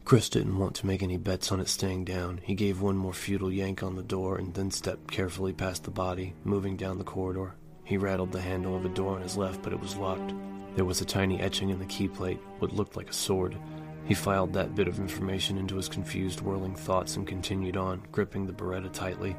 Chris 0.03 0.27
didn't 0.27 0.57
want 0.57 0.75
to 0.75 0.85
make 0.85 1.01
any 1.01 1.17
bets 1.17 1.49
on 1.51 1.61
it 1.61 1.69
staying 1.69 2.03
down. 2.03 2.41
He 2.43 2.55
gave 2.55 2.81
one 2.81 2.97
more 2.97 3.13
futile 3.13 3.51
yank 3.51 3.83
on 3.83 3.95
the 3.95 4.03
door 4.03 4.37
and 4.37 4.53
then 4.53 4.69
stepped 4.69 5.09
carefully 5.11 5.53
past 5.53 5.85
the 5.85 5.91
body, 5.91 6.33
moving 6.43 6.75
down 6.75 6.97
the 6.97 7.05
corridor. 7.05 7.55
He 7.85 7.97
rattled 7.97 8.33
the 8.33 8.41
handle 8.41 8.75
of 8.75 8.83
a 8.83 8.89
door 8.89 9.15
on 9.15 9.21
his 9.21 9.37
left, 9.37 9.61
but 9.61 9.71
it 9.71 9.79
was 9.79 9.95
locked. 9.95 10.33
There 10.75 10.85
was 10.85 10.99
a 10.99 11.05
tiny 11.05 11.39
etching 11.39 11.69
in 11.69 11.79
the 11.79 11.85
key 11.85 12.09
plate, 12.09 12.39
what 12.59 12.73
looked 12.73 12.97
like 12.97 13.09
a 13.09 13.13
sword. 13.13 13.57
He 14.03 14.13
filed 14.13 14.53
that 14.53 14.75
bit 14.75 14.87
of 14.87 14.99
information 14.99 15.57
into 15.57 15.77
his 15.77 15.87
confused, 15.87 16.41
whirling 16.41 16.75
thoughts 16.75 17.15
and 17.15 17.25
continued 17.25 17.77
on, 17.77 18.03
gripping 18.11 18.45
the 18.45 18.53
Beretta 18.53 18.91
tightly. 18.91 19.35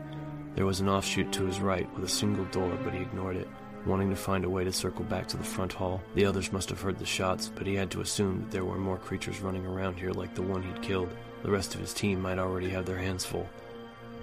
There 0.57 0.67
was 0.67 0.81
an 0.81 0.89
offshoot 0.89 1.33
to 1.35 1.47
his 1.47 1.61
right 1.61 1.89
with 1.95 2.05
a 2.05 2.09
single 2.09 2.47
door, 2.47 2.77
but 2.83 2.93
he 2.93 3.01
ignored 3.01 3.37
it 3.37 3.49
wanting 3.87 4.11
to 4.11 4.17
find 4.17 4.45
a 4.45 4.51
way 4.51 4.65
to 4.65 4.73
circle 4.73 5.05
back 5.05 5.29
to 5.29 5.37
the 5.37 5.45
front 5.45 5.73
hall. 5.73 6.03
The 6.15 6.27
others 6.27 6.53
must 6.53 6.69
have 6.71 6.81
heard 6.81 6.99
the 6.99 7.07
shots, 7.07 7.51
but 7.55 7.67
he 7.67 7.75
had 7.75 7.91
to 7.93 8.01
assume 8.01 8.41
that 8.41 8.51
there 8.51 8.65
were 8.65 8.79
more 8.79 8.99
creatures 8.99 9.41
running 9.41 9.65
around 9.65 9.95
here 9.95 10.11
like 10.11 10.35
the 10.35 10.43
one 10.43 10.63
he'd 10.63 10.83
killed. 10.83 11.09
The 11.43 11.51
rest 11.51 11.75
of 11.75 11.81
his 11.81 11.95
team 11.95 12.21
might 12.21 12.39
already 12.39 12.69
have 12.71 12.85
their 12.85 12.99
hands 12.99 13.25
full. 13.25 13.49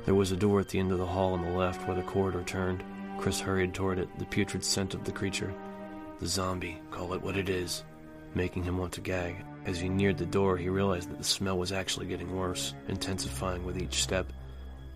There 0.05 0.15
was 0.15 0.31
a 0.31 0.37
door 0.37 0.59
at 0.59 0.67
the 0.67 0.79
end 0.79 0.91
of 0.91 0.97
the 0.97 1.05
hall 1.05 1.33
on 1.33 1.43
the 1.43 1.57
left 1.57 1.87
where 1.87 1.95
the 1.95 2.03
corridor 2.03 2.43
turned. 2.43 2.83
Chris 3.17 3.39
hurried 3.39 3.73
toward 3.73 3.99
it, 3.99 4.09
the 4.19 4.25
putrid 4.25 4.65
scent 4.65 4.93
of 4.93 5.05
the 5.05 5.11
creature. 5.11 5.53
The 6.19 6.27
zombie, 6.27 6.81
call 6.91 7.13
it 7.13 7.21
what 7.21 7.37
it 7.37 7.47
is, 7.47 7.83
making 8.35 8.63
him 8.63 8.77
want 8.77 8.91
to 8.93 9.01
gag. 9.01 9.45
As 9.65 9.79
he 9.79 9.87
neared 9.87 10.17
the 10.17 10.25
door, 10.25 10.57
he 10.57 10.67
realized 10.67 11.09
that 11.09 11.19
the 11.19 11.23
smell 11.23 11.57
was 11.57 11.71
actually 11.71 12.07
getting 12.07 12.35
worse, 12.35 12.73
intensifying 12.89 13.65
with 13.65 13.81
each 13.81 14.03
step. 14.03 14.33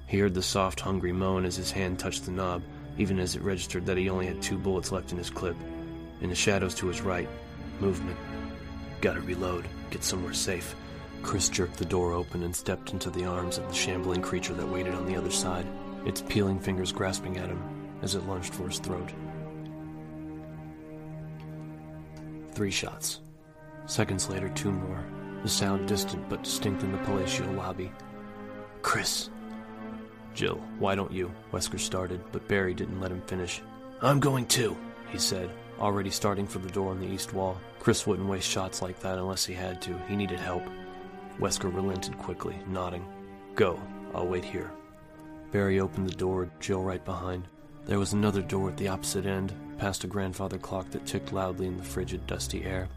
He 0.07 0.19
heard 0.19 0.33
the 0.33 0.41
soft, 0.41 0.79
hungry 0.79 1.11
moan 1.11 1.45
as 1.45 1.57
his 1.57 1.69
hand 1.69 1.99
touched 1.99 2.25
the 2.25 2.31
knob, 2.31 2.63
even 2.97 3.19
as 3.19 3.35
it 3.35 3.41
registered 3.41 3.85
that 3.85 3.97
he 3.97 4.09
only 4.09 4.25
had 4.25 4.41
two 4.41 4.57
bullets 4.57 4.91
left 4.91 5.11
in 5.11 5.17
his 5.17 5.29
clip. 5.29 5.57
In 6.21 6.29
the 6.29 6.35
shadows 6.35 6.73
to 6.75 6.87
his 6.87 7.01
right, 7.01 7.29
movement. 7.79 8.17
Gotta 9.01 9.21
reload, 9.21 9.67
get 9.91 10.03
somewhere 10.03 10.33
safe. 10.33 10.75
Chris 11.21 11.49
jerked 11.49 11.77
the 11.77 11.85
door 11.85 12.13
open 12.13 12.43
and 12.43 12.55
stepped 12.55 12.93
into 12.93 13.09
the 13.09 13.25
arms 13.25 13.57
of 13.57 13.67
the 13.67 13.73
shambling 13.73 14.21
creature 14.21 14.53
that 14.53 14.67
waited 14.67 14.93
on 14.93 15.05
the 15.05 15.15
other 15.15 15.29
side, 15.29 15.67
its 16.05 16.21
peeling 16.21 16.59
fingers 16.59 16.91
grasping 16.91 17.37
at 17.37 17.49
him 17.49 17.61
as 18.01 18.15
it 18.15 18.25
lunged 18.27 18.53
for 18.53 18.67
his 18.67 18.79
throat. 18.79 19.11
Three 22.53 22.71
shots. 22.71 23.19
Seconds 23.87 24.29
later, 24.29 24.49
two 24.49 24.71
more, 24.71 25.03
the 25.43 25.49
sound 25.49 25.87
distant 25.87 26.27
but 26.29 26.43
distinct 26.43 26.83
in 26.83 26.91
the 26.91 26.97
palatial 26.99 27.51
lobby. 27.53 27.91
Chris, 28.81 29.29
Jill, 30.37 30.61
why 30.77 30.93
don't 30.93 31.11
you? 31.11 31.31
Wesker 31.51 31.79
started, 31.79 32.21
but 32.31 32.47
Barry 32.47 32.75
didn't 32.75 33.01
let 33.01 33.09
him 33.09 33.23
finish. 33.25 33.59
I'm 34.03 34.19
going 34.19 34.45
too, 34.45 34.77
he 35.09 35.17
said, 35.17 35.49
already 35.79 36.11
starting 36.11 36.45
for 36.45 36.59
the 36.59 36.69
door 36.69 36.91
on 36.91 36.99
the 36.99 37.07
east 37.07 37.33
wall. 37.33 37.57
Chris 37.79 38.05
wouldn't 38.05 38.29
waste 38.29 38.47
shots 38.47 38.83
like 38.83 38.99
that 38.99 39.17
unless 39.17 39.47
he 39.47 39.55
had 39.55 39.81
to. 39.81 39.97
He 40.07 40.15
needed 40.15 40.39
help. 40.39 40.61
Wesker 41.39 41.73
relented 41.73 42.19
quickly, 42.19 42.55
nodding. 42.67 43.03
Go. 43.55 43.81
I'll 44.13 44.27
wait 44.27 44.45
here. 44.45 44.71
Barry 45.51 45.79
opened 45.79 46.07
the 46.07 46.15
door, 46.15 46.51
Jill 46.59 46.83
right 46.83 47.03
behind. 47.03 47.47
There 47.85 47.97
was 47.97 48.13
another 48.13 48.43
door 48.43 48.69
at 48.69 48.77
the 48.77 48.89
opposite 48.89 49.25
end, 49.25 49.55
past 49.79 50.03
a 50.03 50.07
grandfather 50.07 50.59
clock 50.59 50.91
that 50.91 51.07
ticked 51.07 51.33
loudly 51.33 51.65
in 51.65 51.77
the 51.77 51.83
frigid, 51.83 52.27
dusty 52.27 52.63
air. 52.63 52.89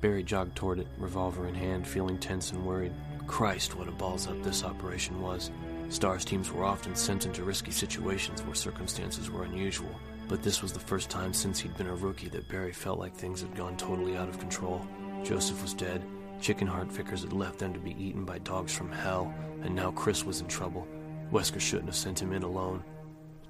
Barry 0.00 0.22
jogged 0.22 0.56
toward 0.56 0.78
it, 0.78 0.88
revolver 0.96 1.46
in 1.46 1.54
hand, 1.54 1.86
feeling 1.86 2.16
tense 2.16 2.52
and 2.52 2.64
worried. 2.64 2.92
Christ, 3.26 3.76
what 3.76 3.86
a 3.86 3.92
balls 3.92 4.26
up 4.26 4.42
this 4.42 4.64
operation 4.64 5.20
was. 5.20 5.50
STARS 5.90 6.24
teams 6.24 6.52
were 6.52 6.64
often 6.64 6.94
sent 6.94 7.26
into 7.26 7.42
risky 7.42 7.72
situations 7.72 8.44
where 8.44 8.54
circumstances 8.54 9.28
were 9.28 9.42
unusual, 9.42 9.90
but 10.28 10.40
this 10.40 10.62
was 10.62 10.72
the 10.72 10.78
first 10.78 11.10
time 11.10 11.34
since 11.34 11.58
he'd 11.58 11.76
been 11.76 11.88
a 11.88 11.94
rookie 11.94 12.28
that 12.28 12.48
Barry 12.48 12.72
felt 12.72 13.00
like 13.00 13.12
things 13.12 13.40
had 13.40 13.56
gone 13.56 13.76
totally 13.76 14.16
out 14.16 14.28
of 14.28 14.38
control. 14.38 14.86
Joseph 15.24 15.60
was 15.60 15.74
dead, 15.74 16.06
chicken 16.40 16.68
heart 16.68 16.92
Vickers 16.92 17.22
had 17.22 17.32
left 17.32 17.58
them 17.58 17.74
to 17.74 17.80
be 17.80 17.96
eaten 18.02 18.24
by 18.24 18.38
dogs 18.38 18.72
from 18.72 18.92
hell, 18.92 19.34
and 19.62 19.74
now 19.74 19.90
Chris 19.90 20.24
was 20.24 20.40
in 20.40 20.46
trouble. 20.46 20.86
Wesker 21.32 21.60
shouldn't 21.60 21.88
have 21.88 21.96
sent 21.96 22.22
him 22.22 22.32
in 22.32 22.44
alone. 22.44 22.84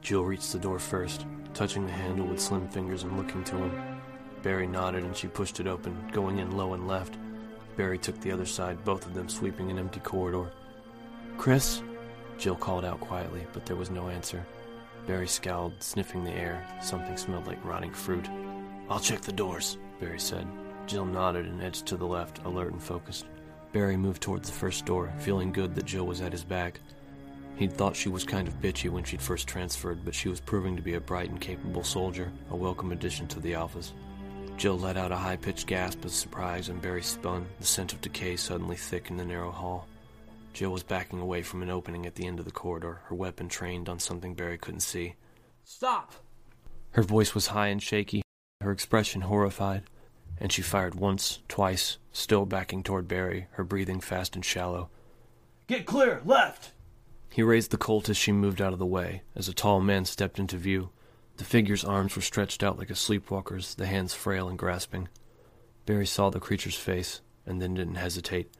Jill 0.00 0.25
reached 0.25 0.50
the 0.50 0.59
door 0.59 0.78
first, 0.78 1.26
touching 1.52 1.85
the 1.85 1.92
handle 1.92 2.26
with 2.26 2.40
slim 2.40 2.66
fingers 2.68 3.02
and 3.02 3.18
looking 3.18 3.44
to 3.44 3.56
him. 3.56 4.00
Barry 4.42 4.66
nodded 4.66 5.04
and 5.04 5.14
she 5.14 5.28
pushed 5.28 5.61
it 5.61 5.66
open, 5.66 6.09
going 6.11 6.38
in 6.38 6.56
low 6.56 6.73
and 6.73 6.88
left. 6.88 7.18
Barry 7.76 7.99
took 7.99 8.18
the 8.23 8.32
other 8.32 8.47
side, 8.47 8.82
both 8.82 9.04
of 9.04 9.12
them 9.12 9.28
sweeping 9.28 9.70
an 9.70 9.78
empty 9.78 10.00
corridor. 10.00 10.50
Chris? 11.37 11.82
Jill 12.40 12.56
called 12.56 12.87
out 12.87 13.00
quietly, 13.00 13.47
but 13.52 13.66
there 13.66 13.76
was 13.76 13.90
no 13.90 14.09
answer. 14.09 14.47
Barry 15.06 15.28
scowled, 15.28 15.75
sniffing 15.82 16.25
the 16.25 16.32
air. 16.32 16.66
Something 16.80 17.18
smelled 17.18 17.47
like 17.47 17.62
rotting 17.62 17.92
fruit. 17.92 18.26
I'll 18.88 18.99
check 18.99 19.20
the 19.20 19.30
doors, 19.30 19.76
Barry 20.00 20.18
said. 20.18 20.47
Jill 20.87 21.04
nodded 21.04 21.44
and 21.44 21.62
edged 21.62 21.85
to 21.87 21.99
the 21.99 22.06
left, 22.06 22.38
alert 22.47 22.73
and 22.73 22.82
focused. 22.82 23.26
Barry 23.73 23.99
moved 23.99 24.23
towards 24.23 24.49
the 24.49 24.56
first 24.56 24.87
door, 24.87 25.12
feeling 25.18 25.52
good 25.52 25.75
that 25.75 25.85
Jill 25.85 26.06
was 26.06 26.23
at 26.23 26.32
his 26.32 26.42
back. 26.42 26.80
He'd 27.56 27.75
thought 27.75 27.94
she 27.94 28.09
was 28.09 28.25
kind 28.25 28.49
of 28.49 28.59
bitchy 28.62 28.88
when 28.88 29.04
she'd 29.04 29.20
first 29.20 29.47
transferred, 29.47 30.02
but 30.02 30.14
she 30.14 30.30
was 30.30 30.40
proving 30.40 30.76
to 30.76 30.82
be 30.82 30.94
a 30.94 31.00
bright 31.00 31.28
and 31.28 31.38
capable 31.38 31.85
soldier, 31.85 32.32
a 32.50 32.56
welcome 32.56 32.90
addition 32.90 33.28
to 33.28 33.40
the 33.40 33.52
Alphas. 33.52 33.92
Jill 34.56 34.78
let 34.78 34.97
out 34.97 35.12
a 35.12 35.16
high 35.16 35.37
pitched 35.37 35.66
gasp 35.66 36.06
of 36.06 36.11
surprise, 36.11 36.70
and 36.70 36.80
Barry 36.80 37.02
spun, 37.02 37.47
the 37.59 37.66
scent 37.66 37.92
of 37.92 38.00
decay 38.00 38.37
suddenly 38.37 38.76
thick 38.76 39.11
in 39.11 39.18
the 39.18 39.26
narrow 39.26 39.50
hall. 39.50 39.87
Jill 40.52 40.71
was 40.71 40.83
backing 40.83 41.21
away 41.21 41.42
from 41.42 41.62
an 41.62 41.71
opening 41.71 42.07
at 42.07 42.16
the 42.16 42.26
end 42.26 42.38
of 42.38 42.45
the 42.45 42.50
corridor, 42.50 43.00
her 43.04 43.14
weapon 43.14 43.49
trained 43.49 43.88
on 43.88 43.99
something 43.99 44.35
Barry 44.35 44.59
couldn't 44.59 44.80
see. 44.80 45.14
Stop! 45.64 46.12
Her 46.92 47.02
voice 47.02 47.35
was 47.35 47.49
high 47.49 47.69
and 47.69 47.83
shaky, 47.83 48.23
her 48.61 48.73
expression 48.73 49.23
horrified, 49.23 49.85
and 50.38 50.52
she 50.52 50.62
fired 50.62 50.95
once, 50.95 51.40
twice, 51.49 51.99
still 52.12 52.47
backing 52.47 52.83
toward 52.83 53.07
Barry, 53.07 53.47
her 53.52 53.64
breathing 53.64 54.00
fast 54.00 54.35
and 54.35 54.45
shallow. 54.45 54.90
Get 55.66 55.87
clear, 55.87 56.21
left! 56.25 56.73
He 57.33 57.42
raised 57.42 57.71
the 57.71 57.76
Colt 57.76 58.09
as 58.09 58.16
she 58.16 58.33
moved 58.33 58.61
out 58.61 58.73
of 58.73 58.80
the 58.80 58.87
way, 58.87 59.23
as 59.37 59.49
a 59.49 59.54
tall 59.54 59.80
man 59.80 60.04
stepped 60.04 60.38
into 60.38 60.57
view. 60.57 60.90
The 61.37 61.45
figure's 61.45 61.85
arms 61.85 62.16
were 62.16 62.23
stretched 62.23 62.62
out 62.62 62.76
like 62.76 62.90
a 62.90 62.95
sleepwalker's, 62.95 63.76
the 63.76 63.87
hands 63.87 64.14
frail 64.14 64.49
and 64.49 64.59
grasping. 64.59 65.09
Barry 65.87 66.07
saw 66.07 66.28
the 66.28 66.40
creature's 66.40 66.76
face, 66.76 67.21
and 67.47 67.62
then 67.62 67.75
didn't 67.75 67.95
hesitate. 67.95 68.50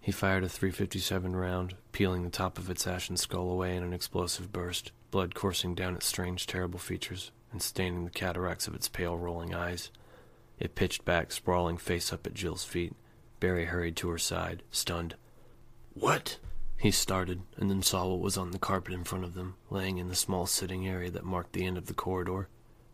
He 0.00 0.12
fired 0.12 0.44
a 0.44 0.48
357 0.48 1.36
round, 1.36 1.74
peeling 1.92 2.22
the 2.22 2.30
top 2.30 2.58
of 2.58 2.70
its 2.70 2.86
ashen 2.86 3.18
skull 3.18 3.50
away 3.50 3.76
in 3.76 3.82
an 3.82 3.92
explosive 3.92 4.50
burst, 4.50 4.92
blood 5.10 5.34
coursing 5.34 5.74
down 5.74 5.94
its 5.94 6.06
strange, 6.06 6.46
terrible 6.46 6.78
features 6.78 7.30
and 7.52 7.60
staining 7.60 8.04
the 8.04 8.10
cataracts 8.10 8.66
of 8.66 8.74
its 8.74 8.88
pale, 8.88 9.16
rolling 9.16 9.54
eyes. 9.54 9.90
It 10.58 10.74
pitched 10.74 11.04
back, 11.04 11.32
sprawling 11.32 11.76
face 11.76 12.12
up 12.12 12.26
at 12.26 12.34
Jill's 12.34 12.64
feet. 12.64 12.94
Barry 13.40 13.66
hurried 13.66 13.96
to 13.96 14.08
her 14.08 14.18
side, 14.18 14.62
stunned. 14.70 15.16
What? 15.94 16.38
He 16.78 16.90
started, 16.90 17.42
and 17.56 17.68
then 17.68 17.82
saw 17.82 18.06
what 18.06 18.20
was 18.20 18.38
on 18.38 18.52
the 18.52 18.58
carpet 18.58 18.94
in 18.94 19.04
front 19.04 19.24
of 19.24 19.34
them, 19.34 19.56
laying 19.68 19.98
in 19.98 20.08
the 20.08 20.14
small 20.14 20.46
sitting 20.46 20.86
area 20.86 21.10
that 21.10 21.24
marked 21.24 21.52
the 21.52 21.66
end 21.66 21.76
of 21.76 21.86
the 21.86 21.94
corridor. 21.94 22.48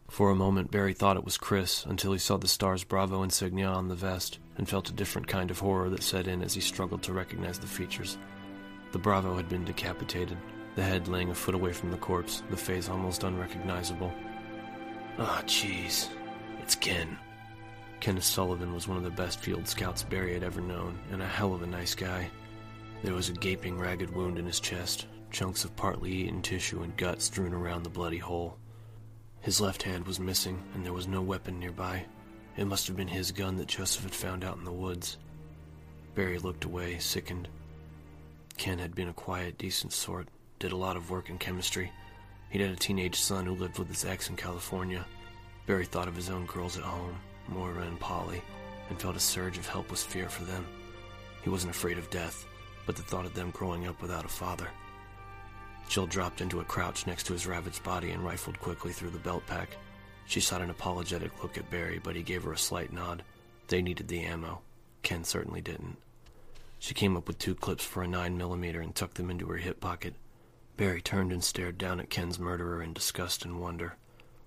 For 0.08 0.30
a 0.30 0.36
moment, 0.36 0.70
Barry 0.70 0.94
thought 0.94 1.16
it 1.16 1.24
was 1.24 1.38
Chris 1.38 1.84
until 1.84 2.12
he 2.12 2.18
saw 2.18 2.36
the 2.36 2.48
STARS 2.48 2.84
Bravo 2.84 3.22
insignia 3.22 3.68
on 3.68 3.88
the 3.88 3.94
vest 3.94 4.38
and 4.58 4.68
felt 4.68 4.88
a 4.88 4.94
different 4.94 5.26
kind 5.26 5.50
of 5.50 5.58
horror 5.58 5.90
that 5.90 6.02
set 6.02 6.26
in 6.26 6.42
as 6.42 6.54
he 6.54 6.60
struggled 6.60 7.02
to 7.02 7.12
recognize 7.12 7.58
the 7.58 7.66
features. 7.66 8.18
The 8.92 8.98
Bravo 8.98 9.36
had 9.36 9.48
been 9.48 9.64
decapitated, 9.64 10.38
the 10.74 10.82
head 10.82 11.08
laying 11.08 11.30
a 11.30 11.34
foot 11.34 11.54
away 11.54 11.72
from 11.72 11.90
the 11.90 11.96
corpse, 11.96 12.42
the 12.50 12.56
face 12.56 12.88
almost 12.88 13.24
unrecognizable. 13.24 14.12
Ah, 15.18 15.40
oh, 15.40 15.46
jeez. 15.46 16.08
It's 16.60 16.74
Ken. 16.74 17.18
Kenneth 18.00 18.24
Sullivan 18.24 18.74
was 18.74 18.86
one 18.86 18.98
of 18.98 19.04
the 19.04 19.10
best 19.10 19.40
field 19.40 19.66
scouts 19.66 20.02
Barry 20.02 20.34
had 20.34 20.42
ever 20.42 20.60
known, 20.60 20.98
and 21.10 21.22
a 21.22 21.26
hell 21.26 21.54
of 21.54 21.62
a 21.62 21.66
nice 21.66 21.94
guy. 21.94 22.30
There 23.02 23.14
was 23.14 23.28
a 23.28 23.34
gaping, 23.34 23.78
ragged 23.78 24.14
wound 24.14 24.38
in 24.38 24.46
his 24.46 24.60
chest, 24.60 25.06
chunks 25.30 25.64
of 25.64 25.74
partly 25.76 26.12
eaten 26.12 26.42
tissue 26.42 26.82
and 26.82 26.96
gut 26.96 27.22
strewn 27.22 27.54
around 27.54 27.82
the 27.82 27.90
bloody 27.90 28.18
hole. 28.18 28.58
His 29.40 29.60
left 29.60 29.82
hand 29.82 30.06
was 30.06 30.20
missing, 30.20 30.62
and 30.74 30.84
there 30.84 30.92
was 30.92 31.06
no 31.06 31.22
weapon 31.22 31.58
nearby. 31.58 32.04
It 32.56 32.66
must 32.66 32.86
have 32.86 32.96
been 32.96 33.08
his 33.08 33.32
gun 33.32 33.56
that 33.56 33.68
Joseph 33.68 34.04
had 34.04 34.14
found 34.14 34.44
out 34.44 34.56
in 34.56 34.64
the 34.64 34.72
woods. 34.72 35.18
Barry 36.14 36.38
looked 36.38 36.64
away, 36.64 36.98
sickened. 36.98 37.48
Ken 38.56 38.78
had 38.78 38.94
been 38.94 39.08
a 39.08 39.12
quiet, 39.12 39.58
decent 39.58 39.92
sort, 39.92 40.28
did 40.58 40.72
a 40.72 40.76
lot 40.76 40.96
of 40.96 41.10
work 41.10 41.28
in 41.28 41.38
chemistry. 41.38 41.92
He'd 42.48 42.62
had 42.62 42.70
a 42.70 42.76
teenage 42.76 43.16
son 43.16 43.44
who 43.44 43.54
lived 43.54 43.78
with 43.78 43.88
his 43.88 44.04
ex 44.04 44.30
in 44.30 44.36
California. 44.36 45.04
Barry 45.66 45.84
thought 45.84 46.08
of 46.08 46.16
his 46.16 46.30
own 46.30 46.46
girls 46.46 46.78
at 46.78 46.84
home, 46.84 47.18
Moira 47.48 47.82
and 47.82 48.00
Polly, 48.00 48.42
and 48.88 49.00
felt 49.00 49.16
a 49.16 49.20
surge 49.20 49.58
of 49.58 49.68
helpless 49.68 50.02
fear 50.02 50.28
for 50.28 50.44
them. 50.44 50.66
He 51.42 51.50
wasn't 51.50 51.74
afraid 51.74 51.98
of 51.98 52.08
death, 52.10 52.46
but 52.86 52.96
the 52.96 53.02
thought 53.02 53.26
of 53.26 53.34
them 53.34 53.50
growing 53.50 53.86
up 53.86 54.00
without 54.00 54.24
a 54.24 54.28
father 54.28 54.68
Jill 55.88 56.06
dropped 56.06 56.40
into 56.40 56.60
a 56.60 56.64
crouch 56.64 57.06
next 57.06 57.26
to 57.26 57.32
his 57.32 57.46
ravaged 57.46 57.82
body 57.82 58.10
and 58.10 58.24
rifled 58.24 58.58
quickly 58.60 58.92
through 58.92 59.10
the 59.10 59.18
belt 59.18 59.46
pack. 59.46 59.76
She 60.26 60.40
shot 60.40 60.60
an 60.60 60.70
apologetic 60.70 61.42
look 61.42 61.56
at 61.56 61.70
Barry, 61.70 62.00
but 62.02 62.16
he 62.16 62.22
gave 62.22 62.42
her 62.42 62.52
a 62.52 62.58
slight 62.58 62.92
nod. 62.92 63.22
They 63.68 63.82
needed 63.82 64.08
the 64.08 64.20
ammo. 64.20 64.60
Ken 65.02 65.24
certainly 65.24 65.60
didn't. 65.60 65.96
She 66.78 66.94
came 66.94 67.16
up 67.16 67.28
with 67.28 67.38
two 67.38 67.54
clips 67.54 67.84
for 67.84 68.02
a 68.02 68.08
9 68.08 68.36
millimeter 68.36 68.80
and 68.80 68.94
tucked 68.94 69.16
them 69.16 69.30
into 69.30 69.46
her 69.46 69.56
hip 69.56 69.80
pocket. 69.80 70.14
Barry 70.76 71.00
turned 71.00 71.32
and 71.32 71.42
stared 71.42 71.78
down 71.78 72.00
at 72.00 72.10
Ken's 72.10 72.38
murderer 72.38 72.82
in 72.82 72.92
disgust 72.92 73.44
and 73.44 73.60
wonder. 73.60 73.96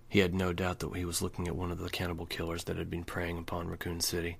He 0.07 0.19
had 0.19 0.33
no 0.33 0.53
doubt 0.53 0.79
that 0.79 0.95
he 0.95 1.05
was 1.05 1.21
looking 1.21 1.48
at 1.48 1.55
one 1.55 1.71
of 1.71 1.79
the 1.79 1.89
cannibal 1.89 2.25
killers 2.25 2.65
that 2.65 2.77
had 2.77 2.89
been 2.89 3.03
preying 3.03 3.38
upon 3.38 3.67
Raccoon 3.67 4.01
City. 4.01 4.38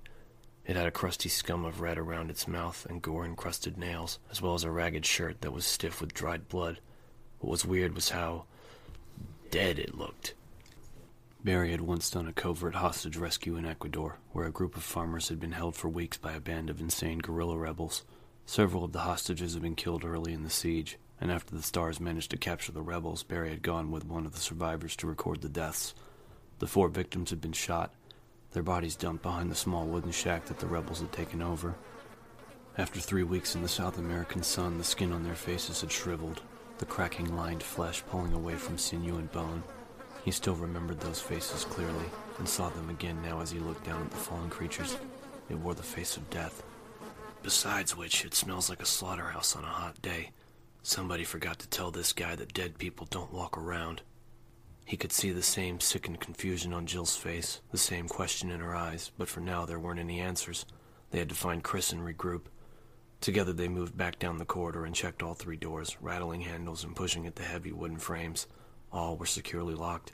It 0.66 0.76
had 0.76 0.86
a 0.86 0.92
crusty 0.92 1.28
scum 1.28 1.64
of 1.64 1.80
red 1.80 1.98
around 1.98 2.30
its 2.30 2.46
mouth 2.46 2.86
and 2.88 3.02
gore-encrusted 3.02 3.78
nails, 3.78 4.18
as 4.30 4.42
well 4.42 4.54
as 4.54 4.62
a 4.62 4.70
ragged 4.70 5.06
shirt 5.06 5.40
that 5.40 5.52
was 5.52 5.64
stiff 5.64 6.00
with 6.00 6.14
dried 6.14 6.48
blood. 6.48 6.80
What 7.38 7.50
was 7.50 7.64
weird 7.64 7.94
was 7.94 8.10
how 8.10 8.44
dead 9.50 9.78
it 9.78 9.96
looked. 9.96 10.34
Barry 11.42 11.70
had 11.70 11.80
once 11.80 12.10
done 12.10 12.26
a 12.26 12.34
covert 12.34 12.74
hostage 12.74 13.16
rescue 13.16 13.56
in 13.56 13.64
Ecuador, 13.64 14.18
where 14.32 14.46
a 14.46 14.50
group 14.50 14.76
of 14.76 14.82
farmers 14.82 15.30
had 15.30 15.40
been 15.40 15.52
held 15.52 15.74
for 15.74 15.88
weeks 15.88 16.18
by 16.18 16.32
a 16.32 16.40
band 16.40 16.68
of 16.68 16.82
insane 16.82 17.18
guerrilla 17.18 17.56
rebels. 17.56 18.04
Several 18.44 18.84
of 18.84 18.92
the 18.92 19.00
hostages 19.00 19.54
had 19.54 19.62
been 19.62 19.74
killed 19.74 20.04
early 20.04 20.34
in 20.34 20.42
the 20.42 20.50
siege, 20.50 20.98
and 21.18 21.32
after 21.32 21.56
the 21.56 21.62
STARS 21.62 21.98
managed 21.98 22.30
to 22.32 22.36
capture 22.36 22.72
the 22.72 22.82
rebels, 22.82 23.22
Barry 23.22 23.48
had 23.48 23.62
gone 23.62 23.90
with 23.90 24.04
one 24.04 24.26
of 24.26 24.34
the 24.34 24.40
survivors 24.40 24.94
to 24.96 25.06
record 25.06 25.40
the 25.40 25.48
deaths. 25.48 25.94
The 26.58 26.66
four 26.66 26.90
victims 26.90 27.30
had 27.30 27.40
been 27.40 27.52
shot, 27.52 27.94
their 28.52 28.62
bodies 28.62 28.94
dumped 28.94 29.22
behind 29.22 29.50
the 29.50 29.54
small 29.54 29.86
wooden 29.86 30.12
shack 30.12 30.44
that 30.46 30.58
the 30.58 30.66
rebels 30.66 31.00
had 31.00 31.10
taken 31.10 31.40
over. 31.40 31.74
After 32.76 33.00
three 33.00 33.22
weeks 33.22 33.54
in 33.54 33.62
the 33.62 33.68
South 33.68 33.96
American 33.96 34.42
sun, 34.42 34.76
the 34.76 34.84
skin 34.84 35.10
on 35.10 35.22
their 35.22 35.34
faces 35.34 35.80
had 35.80 35.90
shriveled, 35.90 36.42
the 36.76 36.84
cracking 36.84 37.34
lined 37.34 37.62
flesh 37.62 38.02
pulling 38.10 38.34
away 38.34 38.56
from 38.56 38.76
sinew 38.76 39.16
and 39.16 39.32
bone. 39.32 39.62
He 40.24 40.30
still 40.30 40.54
remembered 40.54 41.00
those 41.00 41.20
faces 41.20 41.64
clearly, 41.64 42.06
and 42.38 42.48
saw 42.48 42.68
them 42.68 42.90
again 42.90 43.20
now 43.22 43.40
as 43.40 43.50
he 43.50 43.58
looked 43.58 43.84
down 43.84 44.02
at 44.02 44.10
the 44.10 44.16
fallen 44.16 44.50
creatures. 44.50 44.96
It 45.48 45.58
wore 45.58 45.74
the 45.74 45.82
face 45.82 46.16
of 46.16 46.28
death. 46.30 46.62
Besides 47.42 47.96
which, 47.96 48.24
it 48.24 48.34
smells 48.34 48.68
like 48.68 48.82
a 48.82 48.86
slaughterhouse 48.86 49.56
on 49.56 49.64
a 49.64 49.68
hot 49.68 50.00
day. 50.02 50.30
Somebody 50.82 51.24
forgot 51.24 51.58
to 51.60 51.68
tell 51.68 51.90
this 51.90 52.12
guy 52.12 52.36
that 52.36 52.54
dead 52.54 52.78
people 52.78 53.06
don't 53.10 53.32
walk 53.32 53.56
around. 53.56 54.02
He 54.84 54.96
could 54.96 55.12
see 55.12 55.30
the 55.30 55.42
same 55.42 55.80
sickened 55.80 56.20
confusion 56.20 56.72
on 56.72 56.86
Jill's 56.86 57.16
face, 57.16 57.60
the 57.70 57.78
same 57.78 58.08
question 58.08 58.50
in 58.50 58.60
her 58.60 58.74
eyes, 58.74 59.12
but 59.16 59.28
for 59.28 59.40
now 59.40 59.64
there 59.64 59.78
weren't 59.78 60.00
any 60.00 60.20
answers. 60.20 60.66
They 61.10 61.18
had 61.18 61.28
to 61.28 61.34
find 61.34 61.62
Chris 61.62 61.92
and 61.92 62.02
regroup. 62.02 62.42
Together 63.20 63.52
they 63.52 63.68
moved 63.68 63.96
back 63.96 64.18
down 64.18 64.38
the 64.38 64.44
corridor 64.44 64.84
and 64.84 64.94
checked 64.94 65.22
all 65.22 65.34
three 65.34 65.56
doors, 65.56 65.96
rattling 66.00 66.40
handles 66.40 66.84
and 66.84 66.96
pushing 66.96 67.26
at 67.26 67.36
the 67.36 67.42
heavy 67.42 67.72
wooden 67.72 67.98
frames. 67.98 68.46
All 68.92 69.16
were 69.16 69.26
securely 69.26 69.74
locked. 69.74 70.12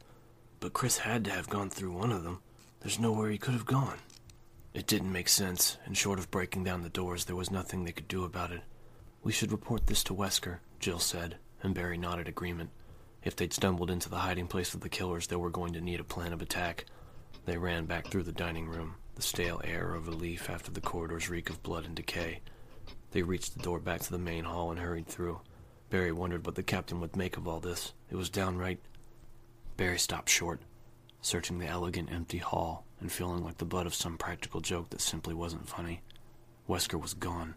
But 0.61 0.73
Chris 0.73 0.99
had 0.99 1.25
to 1.25 1.30
have 1.30 1.49
gone 1.49 1.71
through 1.71 1.92
one 1.92 2.12
of 2.12 2.25
them. 2.25 2.40
There's 2.80 2.99
nowhere 2.99 3.30
he 3.30 3.38
could 3.38 3.54
have 3.54 3.66
gone. 3.66 3.99
It 4.75 4.87
didn't 4.87 5.12
make 5.12 5.28
sense, 5.28 5.78
and 5.87 5.97
short 5.97 6.18
of 6.18 6.30
breaking 6.30 6.64
down 6.64 6.83
the 6.83 6.88
doors, 6.88 7.25
there 7.25 7.37
was 7.37 7.50
nothing 7.50 7.85
they 7.85 7.92
could 7.92 8.09
do 8.09 8.25
about 8.25 8.52
it. 8.52 8.61
We 9.23 9.33
should 9.33 9.50
report 9.50 9.87
this 9.87 10.04
to 10.04 10.14
Wesker, 10.14 10.59
Jill 10.78 10.99
said, 10.99 11.38
and 11.62 11.75
Barry 11.75 11.97
nodded 11.97 12.28
agreement. 12.28 12.71
If 13.25 13.35
they'd 13.35 13.52
stumbled 13.52 13.90
into 13.90 14.09
the 14.09 14.18
hiding 14.18 14.47
place 14.47 14.75
of 14.75 14.83
the 14.83 14.88
killers, 14.88 15.26
they 15.26 15.37
were 15.37 15.50
going 15.50 15.73
to 15.73 15.80
need 15.80 15.99
a 15.99 16.04
plan 16.04 16.33
of 16.33 16.42
attack. 16.42 16.85
They 17.45 17.56
ran 17.56 17.87
back 17.87 18.09
through 18.09 18.25
the 18.25 18.33
dining 18.33 18.68
room, 18.68 18.97
the 19.14 19.23
stale 19.23 19.61
air 19.64 19.95
of 19.95 20.06
relief 20.06 20.50
after 20.50 20.71
the 20.71 20.80
corridor's 20.80 21.30
reek 21.30 21.49
of 21.49 21.62
blood 21.62 21.87
and 21.87 21.95
decay. 21.95 22.40
They 23.12 23.23
reached 23.23 23.56
the 23.56 23.62
door 23.62 23.80
back 23.80 24.02
to 24.02 24.11
the 24.11 24.18
main 24.18 24.45
hall 24.45 24.71
and 24.71 24.78
hurried 24.78 25.06
through. 25.06 25.40
Barry 25.88 26.12
wondered 26.12 26.45
what 26.45 26.54
the 26.54 26.62
captain 26.62 27.00
would 27.00 27.16
make 27.16 27.37
of 27.37 27.49
all 27.49 27.61
this. 27.61 27.92
It 28.11 28.17
was 28.17 28.31
downright. 28.31 28.81
Barry 29.77 29.99
stopped 29.99 30.29
short, 30.31 30.61
searching 31.21 31.59
the 31.59 31.67
elegant, 31.67 32.11
empty 32.13 32.39
hall 32.39 32.85
and 33.01 33.13
feeling 33.13 33.45
like 33.45 33.59
the 33.59 33.65
butt 33.65 33.87
of 33.87 33.95
some 33.95 34.17
practical 34.17 34.61
joke 34.61 34.91
that 34.91 35.01
simply 35.01 35.35
wasn't 35.35 35.69
funny. 35.69 36.03
Wesker 36.69 37.01
was 37.01 37.15
gone. 37.15 37.55